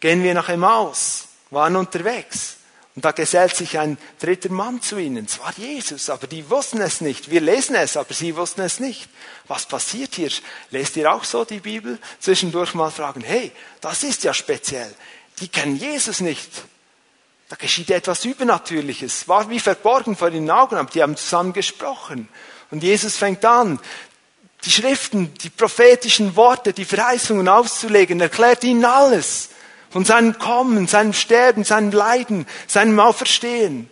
[0.01, 1.29] Gehen wir nach Emmaus.
[1.51, 2.57] Waren unterwegs.
[2.97, 5.25] Und da gesellt sich ein dritter Mann zu ihnen.
[5.25, 7.31] Es war Jesus, aber die wussten es nicht.
[7.31, 9.09] Wir lesen es, aber sie wussten es nicht.
[9.47, 10.31] Was passiert hier?
[10.71, 11.99] Lest ihr auch so die Bibel?
[12.19, 14.93] Zwischendurch mal fragen, hey, das ist ja speziell.
[15.39, 16.51] Die kennen Jesus nicht.
[17.51, 19.27] Da geschieht etwas Übernatürliches.
[19.27, 22.29] War wie verborgen vor den Augen, aber die haben zusammen gesprochen.
[22.71, 23.81] Und Jesus fängt an,
[24.65, 29.49] die Schriften, die prophetischen Worte, die Verheißungen auszulegen, erklärt ihnen alles.
[29.91, 33.91] Von seinem Kommen, seinem Sterben, seinem Leiden, seinem Auferstehen.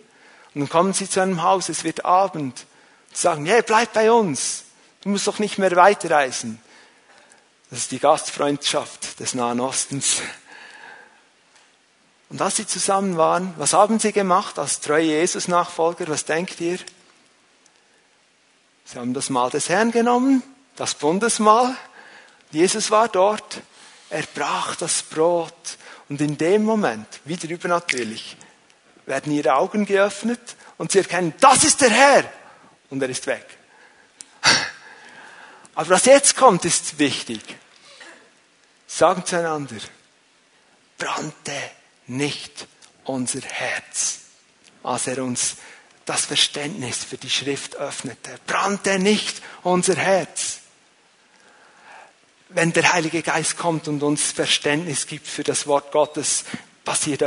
[0.55, 2.65] Und dann kommen sie zu einem Haus, es wird Abend.
[3.11, 4.63] Sie sagen, hey, bleib bei uns.
[5.01, 6.61] Du musst doch nicht mehr weiterreisen.
[7.69, 10.21] Das ist die Gastfreundschaft des Nahen Ostens.
[12.29, 16.07] Und als sie zusammen waren, was haben sie gemacht als treue Jesus-Nachfolger?
[16.07, 16.77] Was denkt ihr?
[18.85, 20.43] Sie haben das Mahl des Herrn genommen,
[20.75, 21.75] das Bundesmahl.
[22.51, 23.61] Jesus war dort.
[24.09, 25.53] Er brach das Brot.
[26.07, 28.37] Und in dem Moment, wieder übernatürlich,
[29.05, 32.23] werden ihre Augen geöffnet und sie erkennen, das ist der Herr.
[32.89, 33.45] Und er ist weg.
[35.75, 37.41] Aber was jetzt kommt, ist wichtig.
[38.87, 39.77] Sagen zueinander,
[40.97, 41.53] brannte
[42.09, 42.67] nicht
[43.03, 44.19] unser Herz,
[44.83, 45.57] als er uns
[46.05, 48.39] das Verständnis für die Schrift öffnete.
[48.47, 50.59] Brannte nicht unser Herz.
[52.49, 56.45] Wenn der Heilige Geist kommt und uns Verständnis gibt für das Wort Gottes,
[56.83, 57.21] passiert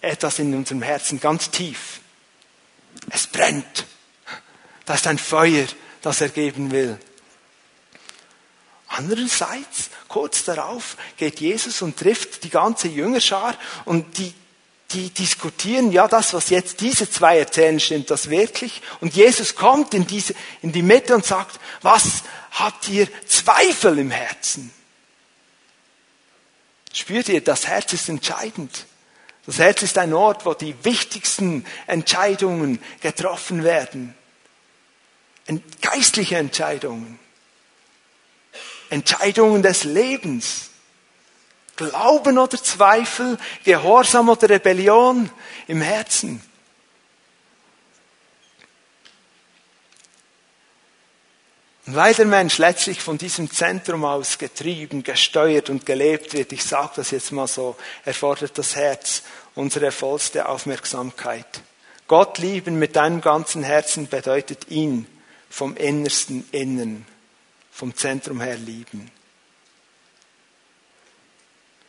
[0.00, 2.00] etwas in unserem Herzen ganz tief.
[3.10, 3.86] Es brennt.
[4.86, 5.66] Das ist ein Feuer,
[6.00, 6.98] das er geben will.
[8.88, 14.34] Andererseits, kurz darauf, geht Jesus und trifft die ganze Jüngerschar und die,
[14.90, 18.82] die diskutieren, ja, das, was jetzt diese zwei erzählen, stimmt das wirklich?
[19.00, 24.10] Und Jesus kommt in, diese, in die Mitte und sagt, was habt ihr Zweifel im
[24.10, 24.70] Herzen?
[26.92, 28.84] Spürt ihr, das Herz ist entscheidend.
[29.46, 34.14] Das Herz ist ein Ort, wo die wichtigsten Entscheidungen getroffen werden.
[35.80, 37.18] Geistliche Entscheidungen.
[38.92, 40.68] Entscheidungen des Lebens.
[41.76, 45.30] Glauben oder Zweifel, Gehorsam oder Rebellion
[45.66, 46.42] im Herzen.
[51.86, 56.62] Und weil der Mensch letztlich von diesem Zentrum aus getrieben, gesteuert und gelebt wird, ich
[56.62, 59.22] sage das jetzt mal so, erfordert das Herz
[59.54, 61.62] unsere vollste Aufmerksamkeit.
[62.08, 65.06] Gott lieben mit deinem ganzen Herzen bedeutet ihn
[65.48, 67.06] vom innersten Innen
[67.72, 69.10] vom Zentrum her lieben.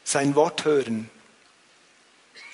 [0.03, 1.09] Sein Wort hören,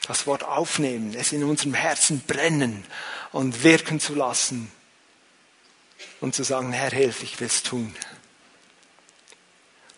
[0.07, 2.83] das Wort aufnehmen, es in unserem Herzen brennen
[3.31, 4.71] und wirken zu lassen
[6.19, 7.95] und zu sagen, Herr, hilf, ich will es tun.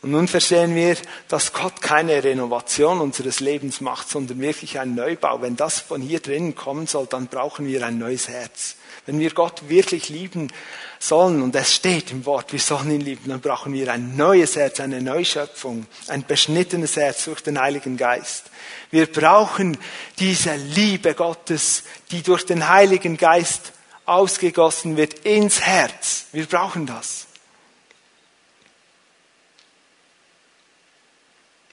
[0.02, 5.42] Und nun verstehen wir, dass Gott keine Renovation unseres Lebens macht, sondern wirklich ein Neubau.
[5.42, 8.76] Wenn das von hier drinnen kommen soll, dann brauchen wir ein neues Herz.
[9.06, 10.52] Wenn wir Gott wirklich lieben
[11.00, 14.56] sollen, und es steht im Wort, wir sollen ihn lieben, dann brauchen wir ein neues
[14.56, 18.52] Herz, eine Neuschöpfung, ein beschnittenes Herz durch den Heiligen Geist.
[18.92, 19.78] Wir brauchen
[20.20, 23.74] diese Liebe Gottes, die durch den Heiligen Geist
[24.06, 26.26] ausgegossen wird ins Herz.
[26.32, 27.26] Wir brauchen das.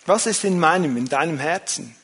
[0.06, 1.94] Was ist in meinem, in deinem Herzen?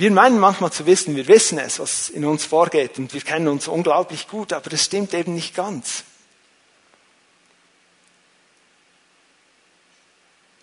[0.00, 3.48] Wir meinen manchmal zu wissen, wir wissen es, was in uns vorgeht und wir kennen
[3.48, 6.04] uns unglaublich gut, aber das stimmt eben nicht ganz.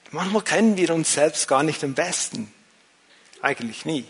[0.09, 2.51] Manchmal kennen wir uns selbst gar nicht am besten.
[3.39, 4.05] Eigentlich nie.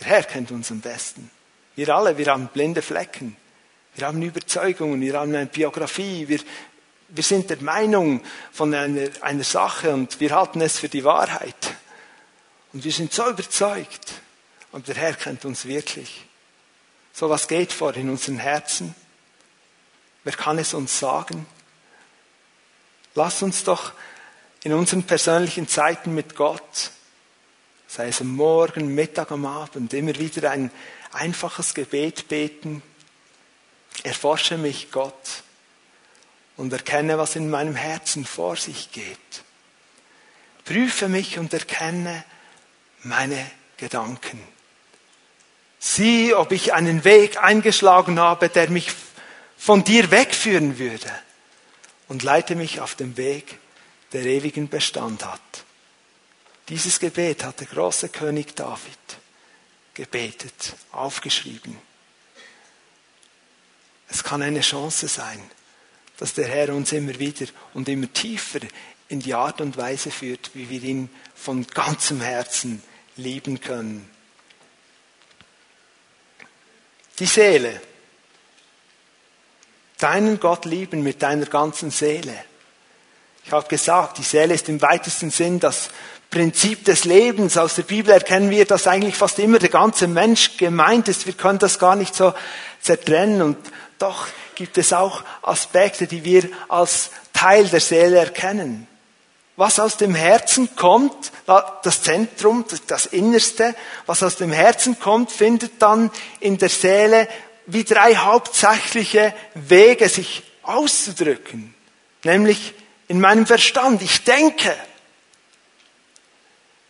[0.00, 1.30] Der Herr kennt uns am besten.
[1.76, 3.36] Wir alle, wir haben blinde Flecken.
[3.94, 6.40] Wir haben Überzeugungen, wir haben eine Biografie, wir,
[7.10, 8.20] wir sind der Meinung
[8.50, 11.76] von einer, einer Sache und wir halten es für die Wahrheit.
[12.74, 14.20] Und wir sind so überzeugt.
[14.72, 16.24] Und der Herr kennt uns wirklich.
[17.12, 18.94] So was geht vor in unseren Herzen.
[20.24, 21.46] Wer kann es uns sagen?
[23.14, 23.92] Lass uns doch
[24.64, 26.90] in unseren persönlichen Zeiten mit Gott,
[27.86, 30.72] sei es am Morgen, Mittag, am Abend, immer wieder ein
[31.12, 32.82] einfaches Gebet beten.
[34.02, 35.44] Erforsche mich, Gott,
[36.56, 39.18] und erkenne, was in meinem Herzen vor sich geht.
[40.64, 42.24] Prüfe mich und erkenne
[43.04, 44.40] meine Gedanken.
[45.78, 48.90] Sieh, ob ich einen Weg eingeschlagen habe, der mich
[49.58, 51.10] von dir wegführen würde
[52.08, 53.58] und leite mich auf den Weg,
[54.12, 55.40] der ewigen Bestand hat.
[56.68, 58.98] Dieses Gebet hat der große König David
[59.92, 61.76] gebetet, aufgeschrieben.
[64.08, 65.40] Es kann eine Chance sein,
[66.16, 68.60] dass der Herr uns immer wieder und immer tiefer
[69.08, 72.82] in die Art und Weise führt, wie wir ihn von ganzem Herzen
[73.16, 74.08] lieben können.
[77.18, 77.80] Die Seele.
[79.98, 82.34] Deinen Gott lieben mit deiner ganzen Seele.
[83.44, 85.90] Ich habe gesagt, die Seele ist im weitesten Sinn das
[86.30, 87.56] Prinzip des Lebens.
[87.56, 91.26] Aus der Bibel erkennen wir, dass eigentlich fast immer der ganze Mensch gemeint ist.
[91.26, 92.34] Wir können das gar nicht so
[92.80, 93.42] zertrennen.
[93.42, 93.58] Und
[93.98, 98.88] doch gibt es auch Aspekte, die wir als Teil der Seele erkennen.
[99.56, 103.74] Was aus dem Herzen kommt, das Zentrum, das Innerste,
[104.06, 107.28] was aus dem Herzen kommt, findet dann in der Seele
[107.66, 111.74] wie drei hauptsächliche Wege, sich auszudrücken.
[112.24, 112.74] Nämlich
[113.06, 114.76] in meinem Verstand, ich denke,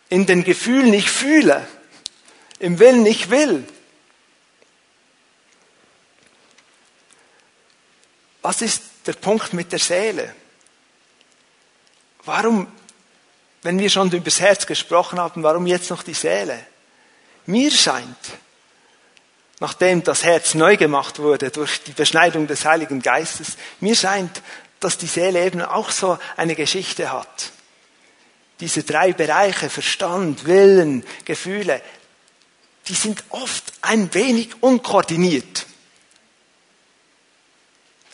[0.09, 1.67] in den Gefühlen, ich fühle,
[2.59, 3.67] im Willen, ich will.
[8.41, 10.33] Was ist der Punkt mit der Seele?
[12.25, 12.67] Warum,
[13.61, 16.59] wenn wir schon über das Herz gesprochen haben, warum jetzt noch die Seele?
[17.45, 18.17] Mir scheint,
[19.59, 24.41] nachdem das Herz neu gemacht wurde durch die Beschneidung des Heiligen Geistes, mir scheint,
[24.79, 27.51] dass die Seele eben auch so eine Geschichte hat.
[28.59, 31.81] Diese drei Bereiche, Verstand, Willen, Gefühle,
[32.87, 35.65] die sind oft ein wenig unkoordiniert.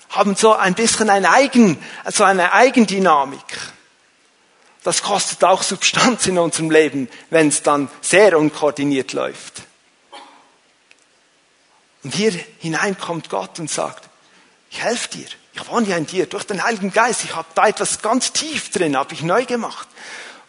[0.10, 3.42] Haben so ein bisschen ein Eigen, so eine Eigendynamik.
[4.84, 9.64] Das kostet auch Substanz in unserem Leben, wenn es dann sehr unkoordiniert läuft.
[12.04, 14.10] Und hier hinein kommt Gott und sagt,
[14.72, 15.28] ich helfe dir.
[15.54, 17.24] Ich wohne ja in dir durch den Heiligen Geist.
[17.26, 19.88] Ich habe da etwas ganz tief drin, habe ich neu gemacht.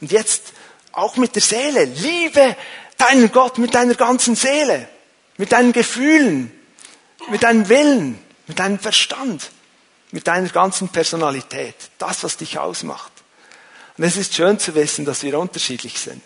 [0.00, 0.52] Und jetzt
[0.92, 1.84] auch mit der Seele.
[1.84, 2.56] Liebe
[2.96, 4.88] deinen Gott mit deiner ganzen Seele,
[5.36, 6.52] mit deinen Gefühlen,
[7.30, 9.50] mit deinem Willen, mit deinem Verstand,
[10.10, 11.74] mit deiner ganzen Personalität.
[11.98, 13.11] Das, was dich ausmacht.
[14.02, 16.24] Und es ist schön zu wissen, dass wir unterschiedlich sind.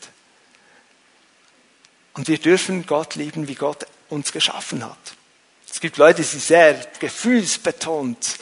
[2.15, 4.97] Und wir dürfen Gott lieben, wie Gott uns geschaffen hat.
[5.71, 8.39] Es gibt Leute, die sind sehr gefühlsbetont.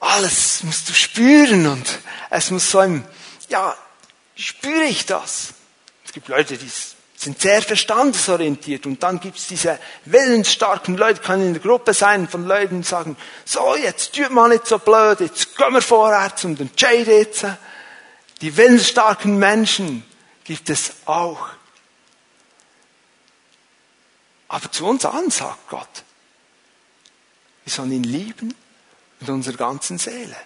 [0.00, 3.08] Alles musst du spüren und es muss so ein,
[3.48, 3.74] ja,
[4.34, 5.54] spüre ich das?
[6.04, 6.70] Es gibt Leute, die
[7.22, 8.84] sind sehr verstandesorientiert.
[8.86, 12.86] Und dann gibt es diese willensstarken Leute, können in der Gruppe sein, von Leuten die
[12.86, 17.46] sagen, so, jetzt tut mal nicht so blöd, jetzt gehen wir vorwärts und entscheiden jetzt.
[18.40, 20.04] Die willensstarken Menschen
[20.42, 21.50] gibt es auch.
[24.48, 26.04] Aber zu uns an, sagt Gott.
[27.64, 28.52] Wir sollen ihn lieben
[29.20, 30.36] mit unserer ganzen Seele.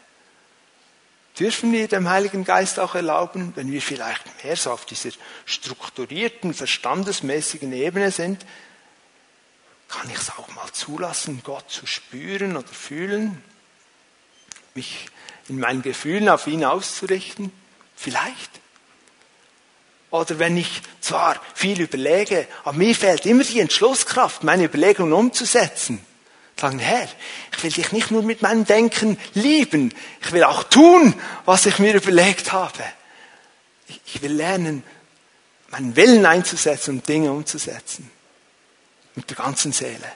[1.39, 5.11] Dürfen wir dem Heiligen Geist auch erlauben, wenn wir vielleicht mehr so auf dieser
[5.45, 8.47] strukturierten, verstandesmäßigen Ebene sind,
[9.89, 13.43] kann ich es auch mal zulassen, Gott zu spüren oder fühlen,
[14.74, 15.07] mich
[15.49, 17.53] in meinen Gefühlen auf ihn auszurichten?
[17.95, 18.51] Vielleicht.
[20.11, 26.05] Oder wenn ich zwar viel überlege, aber mir fehlt immer die Entschlusskraft, meine Überlegungen umzusetzen.
[26.59, 27.09] Sagen, Herr,
[27.55, 31.79] ich will dich nicht nur mit meinem Denken lieben, ich will auch tun, was ich
[31.79, 32.83] mir überlegt habe.
[34.07, 34.83] Ich will lernen,
[35.69, 38.11] meinen Willen einzusetzen und Dinge umzusetzen.
[39.15, 40.13] Mit der ganzen Seele.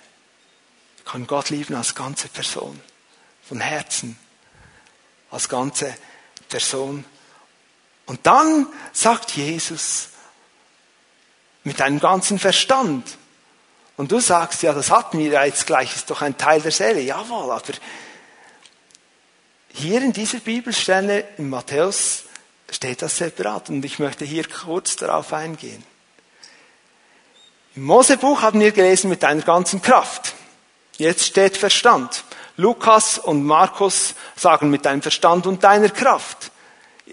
[0.98, 2.80] Ich kann Gott lieben als ganze Person.
[3.46, 4.18] Von Herzen.
[5.30, 5.94] Als ganze
[6.48, 7.04] Person.
[8.06, 10.08] Und dann sagt Jesus,
[11.64, 13.18] mit deinem ganzen Verstand,
[14.00, 16.70] und du sagst, ja, das hatten wir ja jetzt gleich, ist doch ein Teil der
[16.70, 17.00] Seele.
[17.00, 17.74] Jawohl, aber
[19.74, 22.22] hier in dieser Bibelstelle in Matthäus
[22.70, 25.84] steht das separat und ich möchte hier kurz darauf eingehen.
[27.76, 30.32] Im Mosebuch haben wir gelesen mit deiner ganzen Kraft.
[30.96, 32.24] Jetzt steht Verstand.
[32.56, 36.49] Lukas und Markus sagen mit deinem Verstand und deiner Kraft.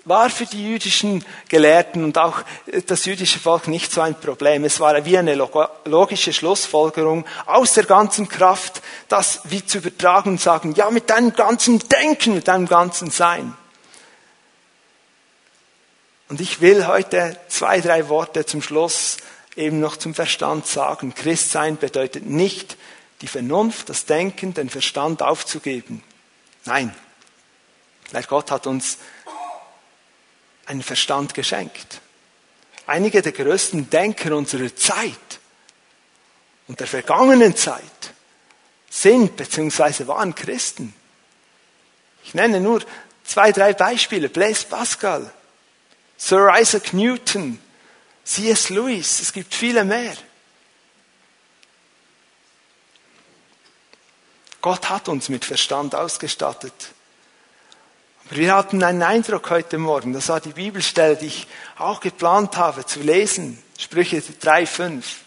[0.07, 2.41] War für die jüdischen Gelehrten und auch
[2.87, 4.63] das jüdische Volk nicht so ein Problem.
[4.63, 10.41] Es war wie eine logische Schlussfolgerung aus der ganzen Kraft, das wie zu übertragen und
[10.41, 13.53] sagen, ja, mit deinem ganzen Denken, mit deinem ganzen Sein.
[16.29, 19.17] Und ich will heute zwei, drei Worte zum Schluss
[19.57, 21.15] eben noch zum Verstand sagen.
[21.15, 22.77] Christsein bedeutet nicht,
[23.19, 26.01] die Vernunft, das Denken, den Verstand aufzugeben.
[26.63, 26.95] Nein.
[28.13, 28.99] Weil Gott hat uns
[30.67, 32.01] einen Verstand geschenkt.
[32.85, 35.39] Einige der größten Denker unserer Zeit
[36.67, 37.81] und der vergangenen Zeit
[38.89, 40.07] sind bzw.
[40.07, 40.93] waren Christen.
[42.23, 42.83] Ich nenne nur
[43.23, 44.29] zwei, drei Beispiele.
[44.29, 45.31] Blaise Pascal,
[46.17, 47.59] Sir Isaac Newton,
[48.23, 48.69] C.S.
[48.69, 50.15] Lewis, es gibt viele mehr.
[54.61, 56.91] Gott hat uns mit Verstand ausgestattet.
[58.29, 61.47] Aber wir hatten einen Eindruck heute Morgen, das war die Bibelstelle, die ich
[61.77, 65.19] auch geplant habe zu lesen, Sprüche 3, 5.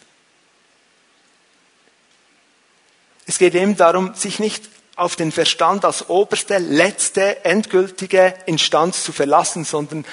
[3.27, 9.13] Es geht eben darum, sich nicht auf den Verstand als oberste, letzte, endgültige Instanz zu
[9.13, 10.05] verlassen, sondern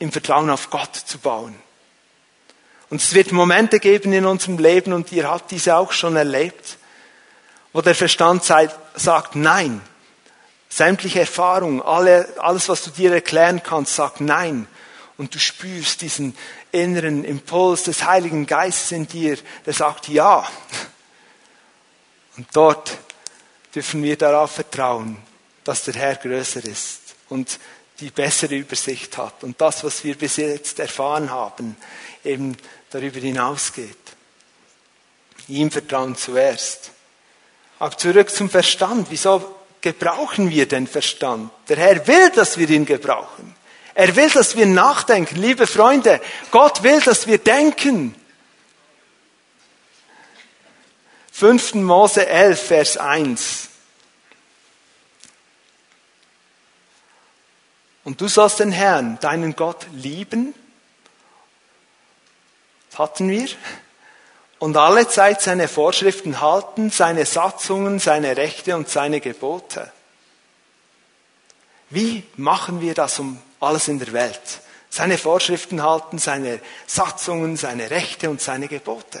[0.00, 1.54] im Vertrauen auf Gott zu bauen.
[2.90, 6.78] Und es wird Momente geben in unserem Leben, und ihr habt diese auch schon erlebt,
[7.72, 9.80] wo der Verstand sagt, nein.
[10.74, 14.66] Sämtliche Erfahrung, alle, alles, was du dir erklären kannst, sagt nein.
[15.18, 16.34] Und du spürst diesen
[16.70, 20.50] inneren Impuls des Heiligen Geistes in dir, der sagt ja.
[22.38, 22.96] Und dort
[23.74, 25.18] dürfen wir darauf vertrauen,
[25.62, 27.58] dass der Herr größer ist und
[28.00, 31.76] die bessere Übersicht hat und das, was wir bis jetzt erfahren haben,
[32.24, 32.56] eben
[32.88, 33.98] darüber hinausgeht.
[35.48, 36.92] Ihm vertrauen zuerst.
[37.78, 39.08] Auch zurück zum Verstand.
[39.10, 41.50] Wieso gebrauchen wir den Verstand?
[41.68, 43.54] Der Herr will, dass wir ihn gebrauchen.
[43.94, 45.36] Er will, dass wir nachdenken.
[45.36, 46.20] Liebe Freunde,
[46.50, 48.14] Gott will, dass wir denken.
[51.32, 51.74] 5.
[51.74, 53.68] Mose 11, Vers 1.
[58.04, 60.54] Und du sollst den Herrn, deinen Gott, lieben.
[62.90, 63.48] Das hatten wir
[64.62, 69.90] und alle Zeit seine Vorschriften halten, seine Satzungen, seine Rechte und seine Gebote.
[71.90, 74.60] Wie machen wir das um alles in der Welt?
[74.88, 79.20] Seine Vorschriften halten, seine Satzungen, seine Rechte und seine Gebote.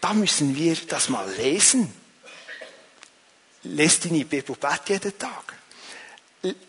[0.00, 1.92] Da müssen wir das mal lesen.
[3.64, 4.56] Lest in die Bibel
[4.86, 5.54] jeden Tag.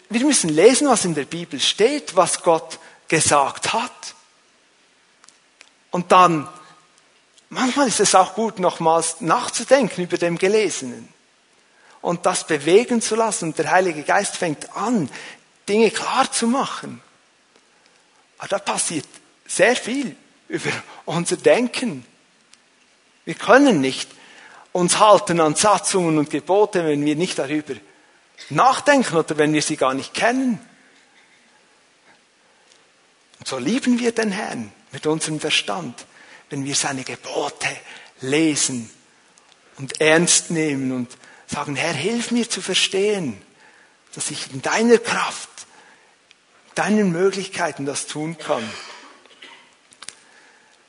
[0.09, 4.15] Wir müssen lesen, was in der Bibel steht, was Gott gesagt hat.
[5.91, 6.49] Und dann
[7.53, 11.07] Manchmal ist es auch gut, nochmals nachzudenken über dem Gelesenen
[12.01, 13.49] und das bewegen zu lassen.
[13.49, 15.07] Und der Heilige Geist fängt an,
[15.69, 16.99] Dinge klar zu machen.
[18.39, 19.05] Aber da passiert
[19.45, 20.15] sehr viel
[20.47, 20.71] über
[21.05, 22.03] unser Denken.
[23.23, 24.09] Wir können nicht
[24.71, 27.75] uns halten an Satzungen und Gebote, wenn wir nicht darüber
[28.49, 30.59] nachdenken oder wenn wir sie gar nicht kennen.
[33.37, 36.03] Und so lieben wir den Herrn mit unserem Verstand
[36.53, 37.67] wenn wir seine Gebote
[38.21, 38.87] lesen
[39.79, 41.09] und ernst nehmen und
[41.47, 43.41] sagen, Herr, hilf mir zu verstehen,
[44.13, 45.49] dass ich in deiner Kraft,
[46.75, 48.63] deinen Möglichkeiten das tun kann.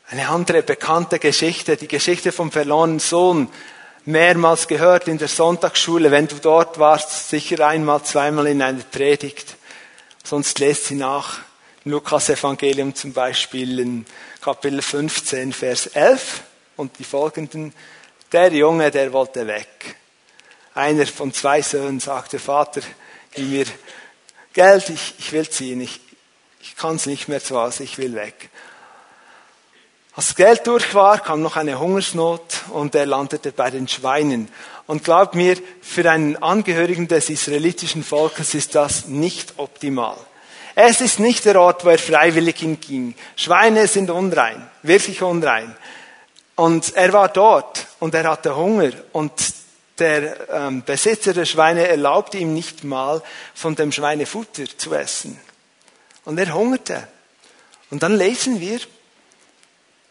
[0.08, 3.48] Eine andere bekannte Geschichte, die Geschichte vom verlorenen Sohn,
[4.04, 6.10] mehrmals gehört in der Sonntagsschule.
[6.10, 9.56] Wenn du dort warst, sicher einmal, zweimal in einer Predigt.
[10.24, 11.38] Sonst lest sie nach.
[11.84, 14.06] Im Lukas-Evangelium zum Beispiel, in
[14.40, 16.42] Kapitel 15, Vers 11
[16.76, 17.74] und die folgenden.
[18.32, 19.96] Der Junge, der wollte weg.
[20.74, 22.80] Einer von zwei Söhnen sagte, Vater,
[23.34, 23.66] gib mir
[24.54, 26.00] Geld, ich, ich will ziehen, ich,
[26.62, 28.48] ich kann es nicht mehr zu Hause, ich will weg.
[30.16, 34.48] Als das Geld durch war, kam noch eine Hungersnot und er landete bei den Schweinen.
[34.86, 40.16] Und glaubt mir, für einen Angehörigen des israelitischen Volkes ist das nicht optimal.
[40.74, 43.14] Es ist nicht der Ort, wo er freiwillig hinging.
[43.36, 45.76] Schweine sind unrein, wirklich unrein.
[46.56, 49.32] Und er war dort und er hatte Hunger und
[49.98, 53.22] der ähm, Besitzer der Schweine erlaubte ihm nicht mal
[53.54, 55.38] von dem Schweinefutter zu essen.
[56.24, 57.06] Und er hungerte.
[57.90, 58.80] Und dann lesen wir,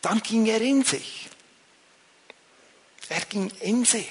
[0.01, 1.30] dann ging er in sich.
[3.09, 4.09] Er ging in sich.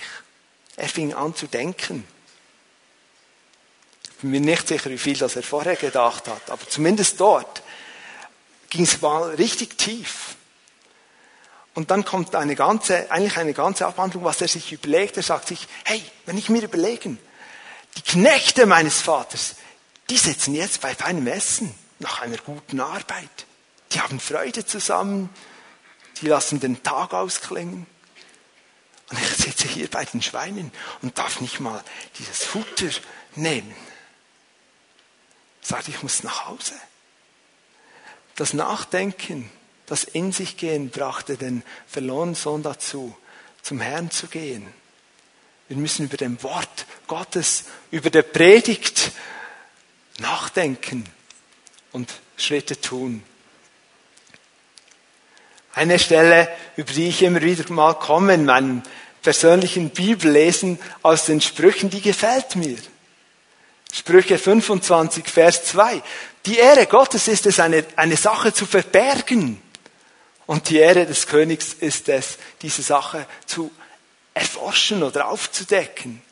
[0.77, 2.07] Er fing an zu denken
[4.23, 7.63] bin mir nicht sicher, wie viel das er vorher gedacht hat, aber zumindest dort
[8.71, 10.37] ging es mal richtig tief.
[11.75, 15.17] Und dann kommt eine ganze, eigentlich eine ganze Abhandlung, was er sich überlegt.
[15.17, 17.19] Er sagt sich, hey, wenn ich mir überlegen,
[17.97, 19.57] die Knechte meines Vaters,
[20.11, 23.47] die sitzen jetzt bei feinem Essen nach einer guten Arbeit.
[23.93, 25.31] Die haben Freude zusammen,
[26.21, 27.87] die lassen den Tag ausklingen.
[29.11, 31.83] Und ich sitze hier bei den Schweinen und darf nicht mal
[32.19, 32.89] dieses Futter
[33.35, 33.75] nehmen.
[35.63, 36.75] Sagt, ich muss nach Hause.
[38.35, 39.51] Das Nachdenken,
[39.87, 43.17] das In sich gehen, brachte den verlorenen Sohn dazu,
[43.63, 44.67] zum Herrn zu gehen.
[45.69, 49.13] Wir müssen über dem Wort Gottes, über der Predigt
[50.19, 51.05] nachdenken
[51.93, 53.23] und Schritte tun.
[55.75, 58.83] Eine Stelle, über die ich immer wieder mal komme in meinem
[59.23, 62.77] persönlichen Bibellesen aus den Sprüchen, die gefällt mir.
[63.93, 66.03] Sprüche 25, Vers 2.
[66.47, 69.61] Die Ehre Gottes ist es, eine, eine Sache zu verbergen.
[70.47, 73.71] Und die Ehre des Königs ist es, diese Sache zu
[74.35, 76.23] erforschen oder aufzudecken.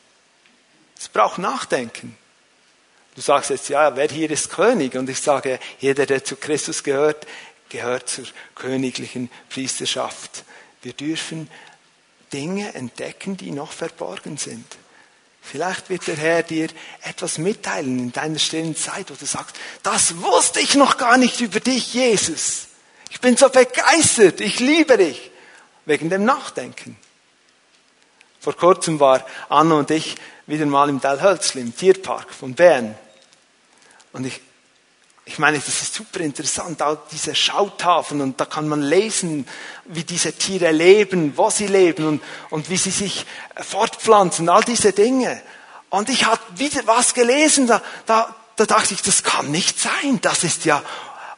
[0.97, 2.17] Es braucht Nachdenken.
[3.15, 4.95] Du sagst jetzt, ja, wer hier ist König?
[4.95, 7.27] Und ich sage, jeder, der zu Christus gehört,
[7.69, 10.45] gehört zur königlichen Priesterschaft.
[10.81, 11.49] Wir dürfen
[12.33, 14.65] Dinge entdecken, die noch verborgen sind.
[15.41, 16.69] Vielleicht wird der Herr dir
[17.01, 21.41] etwas mitteilen in deiner stillen Zeit, wo du sagst, das wusste ich noch gar nicht
[21.41, 22.67] über dich, Jesus.
[23.09, 25.31] Ich bin so begeistert, ich liebe dich,
[25.85, 26.97] wegen dem Nachdenken.
[28.39, 30.15] Vor kurzem war Anna und ich
[30.47, 32.95] wieder mal im Dalhölzli, im Tierpark von Bern.
[34.13, 34.41] Und ich
[35.31, 39.47] ich meine, das ist super interessant, auch diese Schautafeln und da kann man lesen,
[39.85, 43.25] wie diese Tiere leben, wo sie leben und, und wie sie sich
[43.55, 45.41] fortpflanzen, all diese Dinge.
[45.89, 50.19] Und ich habe wieder was gelesen, da, da, da dachte ich, das kann nicht sein,
[50.21, 50.83] das ist ja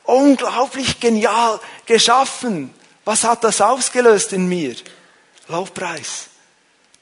[0.06, 2.74] unglaublich genial geschaffen.
[3.06, 4.76] Was hat das ausgelöst in mir?
[5.50, 6.30] Lobpreis,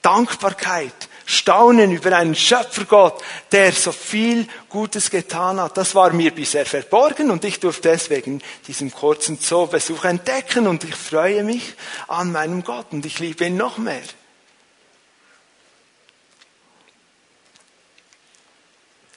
[0.01, 5.77] Dankbarkeit, Staunen über einen Schöpfergott, der so viel Gutes getan hat.
[5.77, 10.95] Das war mir bisher verborgen und ich durfte deswegen diesen kurzen Zoobesuch entdecken und ich
[10.95, 11.73] freue mich
[12.07, 14.01] an meinem Gott und ich liebe ihn noch mehr.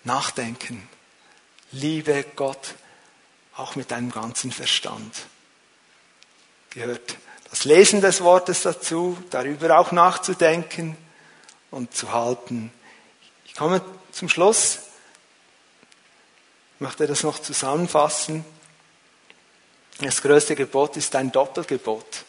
[0.05, 0.89] Nachdenken.
[1.73, 2.75] Liebe Gott
[3.57, 5.27] auch mit deinem ganzen Verstand.
[6.71, 7.17] Gehört
[7.51, 10.97] das Lesen des Wortes dazu, darüber auch nachzudenken
[11.75, 12.72] und zu halten.
[13.45, 14.79] Ich komme zum Schluss.
[16.77, 18.45] Ich möchte das noch zusammenfassen.
[19.99, 22.25] Das größte Gebot ist ein Doppelgebot.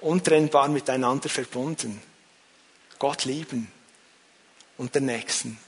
[0.00, 2.02] Untrennbar miteinander verbunden.
[2.98, 3.70] Gott lieben
[4.76, 5.58] und den Nächsten.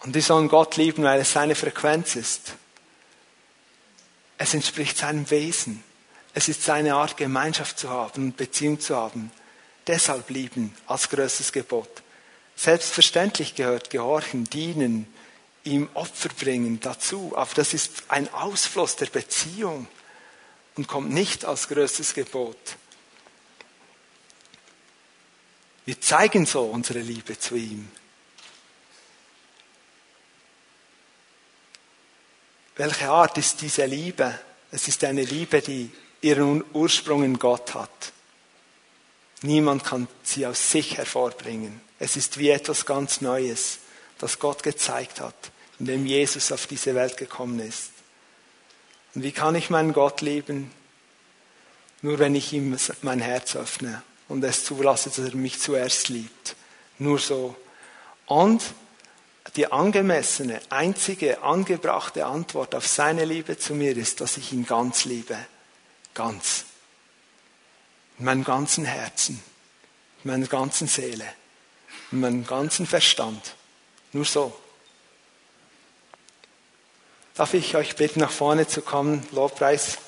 [0.00, 2.54] Und wir sollen Gott lieben, weil es seine Frequenz ist.
[4.36, 5.82] Es entspricht seinem Wesen.
[6.34, 9.30] Es ist seine Art, Gemeinschaft zu haben und Beziehung zu haben
[9.86, 12.02] deshalb lieben als größtes Gebot.
[12.56, 15.06] Selbstverständlich gehört Gehorchen, Dienen,
[15.64, 19.86] ihm Opfer bringen dazu, aber das ist ein Ausfluss der Beziehung
[20.76, 22.56] und kommt nicht als größtes Gebot.
[25.84, 27.88] Wir zeigen so unsere Liebe zu ihm.
[32.76, 34.38] Welche Art ist diese Liebe?
[34.70, 38.12] Es ist eine Liebe, die ihren Ursprung in Gott hat.
[39.42, 41.80] Niemand kann sie aus sich hervorbringen.
[41.98, 43.78] Es ist wie etwas ganz Neues,
[44.18, 45.34] das Gott gezeigt hat,
[45.78, 47.90] indem Jesus auf diese Welt gekommen ist.
[49.14, 50.70] Und wie kann ich meinen Gott lieben?
[52.02, 56.56] Nur wenn ich ihm mein Herz öffne und es zulasse, dass er mich zuerst liebt.
[56.98, 57.56] Nur so.
[58.26, 58.62] Und
[59.56, 65.04] die angemessene, einzige, angebrachte Antwort auf seine Liebe zu mir ist, dass ich ihn ganz
[65.04, 65.38] liebe.
[66.12, 66.65] Ganz
[68.18, 69.42] in meinem ganzen Herzen,
[70.24, 71.26] in meiner ganzen Seele,
[72.12, 73.54] in meinem ganzen Verstand.
[74.12, 74.56] Nur so.
[77.34, 79.98] Darf ich euch bitten, nach vorne zu kommen, Lobpreisgruppe.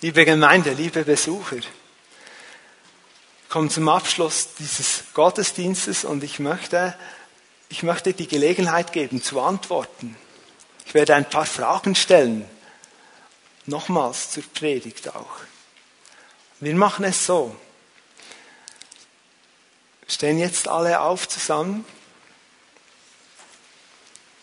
[0.00, 1.58] Liebe Gemeinde, liebe Besucher,
[3.48, 6.96] kommen zum Abschluss dieses Gottesdienstes und ich möchte,
[7.68, 10.16] ich möchte die Gelegenheit geben zu antworten.
[10.86, 12.48] Ich werde ein paar Fragen stellen
[13.66, 15.40] Nochmals zur Predigt auch.
[16.60, 17.56] Wir machen es so.
[20.08, 21.84] Stehen jetzt alle auf zusammen.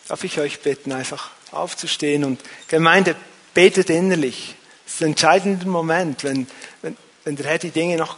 [0.08, 3.16] Darf ich euch bitten, einfach aufzustehen und Gemeinde
[3.54, 4.56] betet innerlich.
[4.86, 6.48] Das ist ein entscheidender Moment, wenn,
[6.82, 8.18] wenn, wenn der Herr die Dinge noch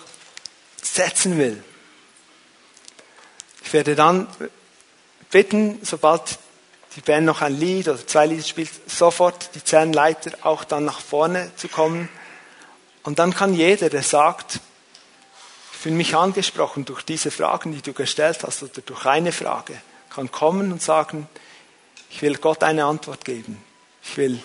[0.82, 1.62] setzen will.
[3.64, 4.28] Ich werde dann
[5.30, 6.40] bitten, sobald
[6.96, 11.00] die Band noch ein Lied oder zwei Lieder spielt, sofort die Zellenleiter auch dann nach
[11.00, 12.10] vorne zu kommen.
[13.04, 14.60] Und dann kann jeder, der sagt,
[15.72, 19.82] ich fühle mich angesprochen durch diese Fragen, die du gestellt hast oder durch eine Frage,
[20.10, 21.28] kann kommen und sagen,
[22.10, 23.64] ich will Gott eine Antwort geben.
[24.04, 24.40] Ich will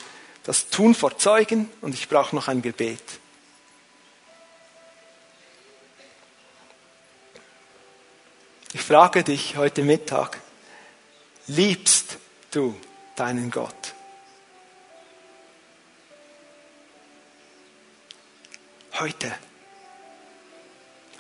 [0.45, 3.03] das tun vor Zeugen und ich brauche noch ein Gebet.
[8.73, 10.39] Ich frage dich heute Mittag,
[11.49, 12.19] liebst
[12.57, 12.75] du
[13.17, 13.95] deinen Gott?
[18.95, 19.39] Heute.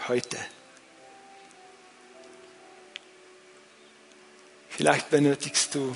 [0.08, 0.38] Heute.
[4.70, 5.94] Vielleicht benötigst du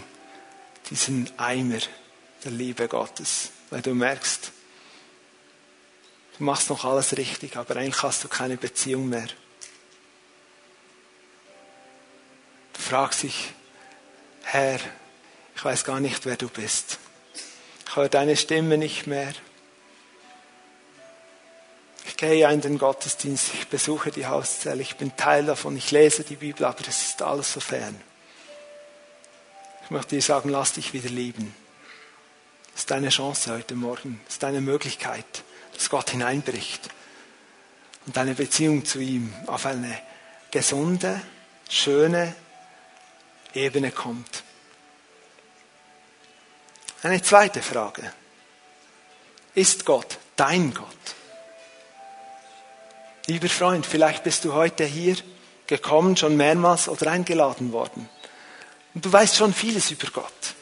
[0.90, 1.78] diesen Eimer
[2.44, 4.52] der Liebe Gottes, weil du merkst,
[6.36, 9.28] du machst noch alles richtig, aber eigentlich hast du keine Beziehung mehr.
[12.74, 13.52] Du fragst dich,
[14.42, 14.80] Herr,
[15.54, 16.98] ich weiß gar nicht, wer du bist.
[17.88, 19.32] Ich höre deine Stimme nicht mehr.
[22.06, 25.90] Ich gehe ja in den Gottesdienst, ich besuche die Hauszelle, ich bin Teil davon, ich
[25.90, 28.00] lese die Bibel, aber es ist alles so fern.
[29.84, 31.54] Ich möchte dir sagen, lass dich wieder lieben.
[32.72, 34.20] Das ist deine Chance heute Morgen.
[34.24, 35.24] Das ist deine Möglichkeit,
[35.74, 36.88] dass Gott hineinbricht
[38.06, 40.00] und deine Beziehung zu ihm auf eine
[40.50, 41.20] gesunde,
[41.68, 42.34] schöne
[43.52, 44.44] Ebene kommt.
[47.02, 48.12] Eine zweite Frage.
[49.54, 50.86] Ist Gott dein Gott?
[53.26, 55.16] Lieber Freund, vielleicht bist du heute hier
[55.66, 58.08] gekommen, schon mehrmals oder eingeladen worden.
[58.92, 60.54] Und du weißt schon vieles über Gott.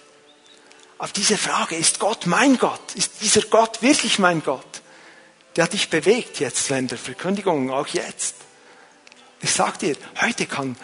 [0.99, 2.95] Auf diese Frage, ist Gott mein Gott?
[2.95, 4.83] Ist dieser Gott wirklich mein Gott?
[5.57, 8.37] Der hat dich bewegt jetzt während der Verkündigung, auch jetzt.
[9.41, 10.77] Ich sag dir, heute kann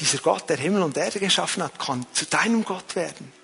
[0.00, 3.37] dieser Gott, der Himmel und Erde geschaffen hat, kann zu deinem Gott werden.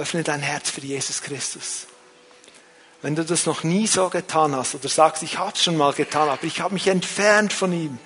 [0.00, 1.86] Öffne dein Herz für Jesus Christus.
[3.02, 5.92] Wenn du das noch nie so getan hast oder sagst, ich habe es schon mal
[5.92, 7.98] getan, aber ich habe mich entfernt von ihm.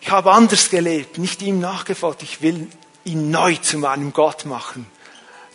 [0.00, 2.22] Ich habe anders gelebt, nicht ihm nachgefolgt.
[2.22, 2.68] Ich will
[3.04, 4.86] ihn neu zu meinem Gott machen.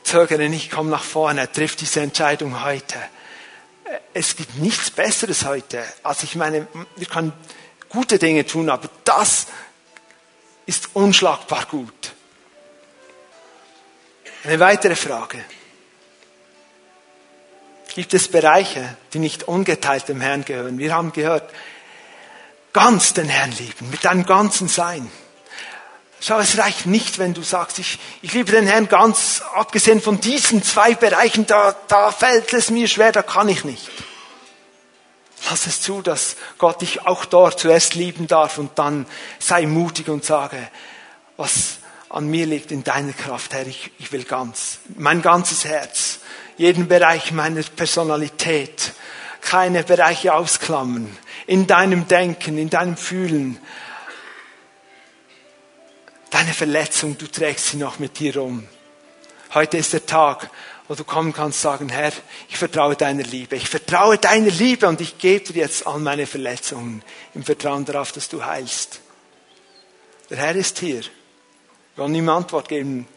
[0.03, 2.97] Zögere nicht, komm nach vorne, triff diese Entscheidung heute.
[4.13, 5.83] Es gibt nichts Besseres heute.
[6.01, 7.33] Also ich meine, wir können
[7.89, 9.47] gute Dinge tun, aber das
[10.65, 12.00] ist unschlagbar gut.
[14.43, 15.43] Eine weitere Frage.
[17.93, 20.77] Gibt es Bereiche, die nicht ungeteilt dem Herrn gehören?
[20.79, 21.53] Wir haben gehört,
[22.73, 25.11] ganz den Herrn lieben, mit deinem ganzen Sein.
[26.21, 30.21] Schau, es reicht nicht, wenn du sagst, ich, ich liebe den Herrn ganz, abgesehen von
[30.21, 33.89] diesen zwei Bereichen, da, da fällt es mir schwer, da kann ich nicht.
[35.49, 39.05] Lass es zu, dass Gott dich auch dort zuerst lieben darf und dann
[39.39, 40.69] sei mutig und sage,
[41.37, 41.80] was
[42.11, 46.19] an mir liegt in deiner Kraft, Herr, ich, ich will ganz, mein ganzes Herz,
[46.57, 48.91] jeden Bereich meiner Personalität,
[49.41, 53.59] keine Bereiche ausklammern, in deinem Denken, in deinem Fühlen,
[56.31, 58.65] Deine Verletzung, du trägst sie noch mit dir rum.
[59.53, 60.49] Heute ist der Tag,
[60.87, 62.13] wo du kommen kannst und sagen, Herr,
[62.47, 63.57] ich vertraue deiner Liebe.
[63.57, 67.03] Ich vertraue deiner Liebe und ich gebe dir jetzt all meine Verletzungen
[67.35, 69.01] im Vertrauen darauf, dass du heilst.
[70.29, 71.01] Der Herr ist hier.
[71.95, 73.07] Wir wollen ihm Antwort geben.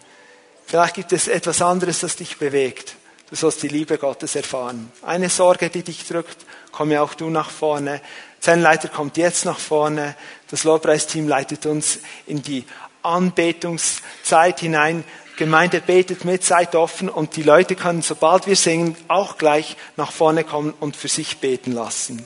[0.66, 2.96] Vielleicht gibt es etwas anderes, das dich bewegt.
[3.30, 4.90] Du sollst die Liebe Gottes erfahren.
[5.02, 6.36] Eine Sorge, die dich drückt,
[6.72, 8.00] komme auch du nach vorne.
[8.40, 10.16] Zellenleiter kommt jetzt nach vorne.
[10.50, 12.64] Das Lobpreisteam leitet uns in die
[13.02, 15.04] Anbetungszeit hinein.
[15.36, 20.12] Gemeinde betet mit, seid offen und die Leute können, sobald wir singen, auch gleich nach
[20.12, 22.24] vorne kommen und für sich beten lassen.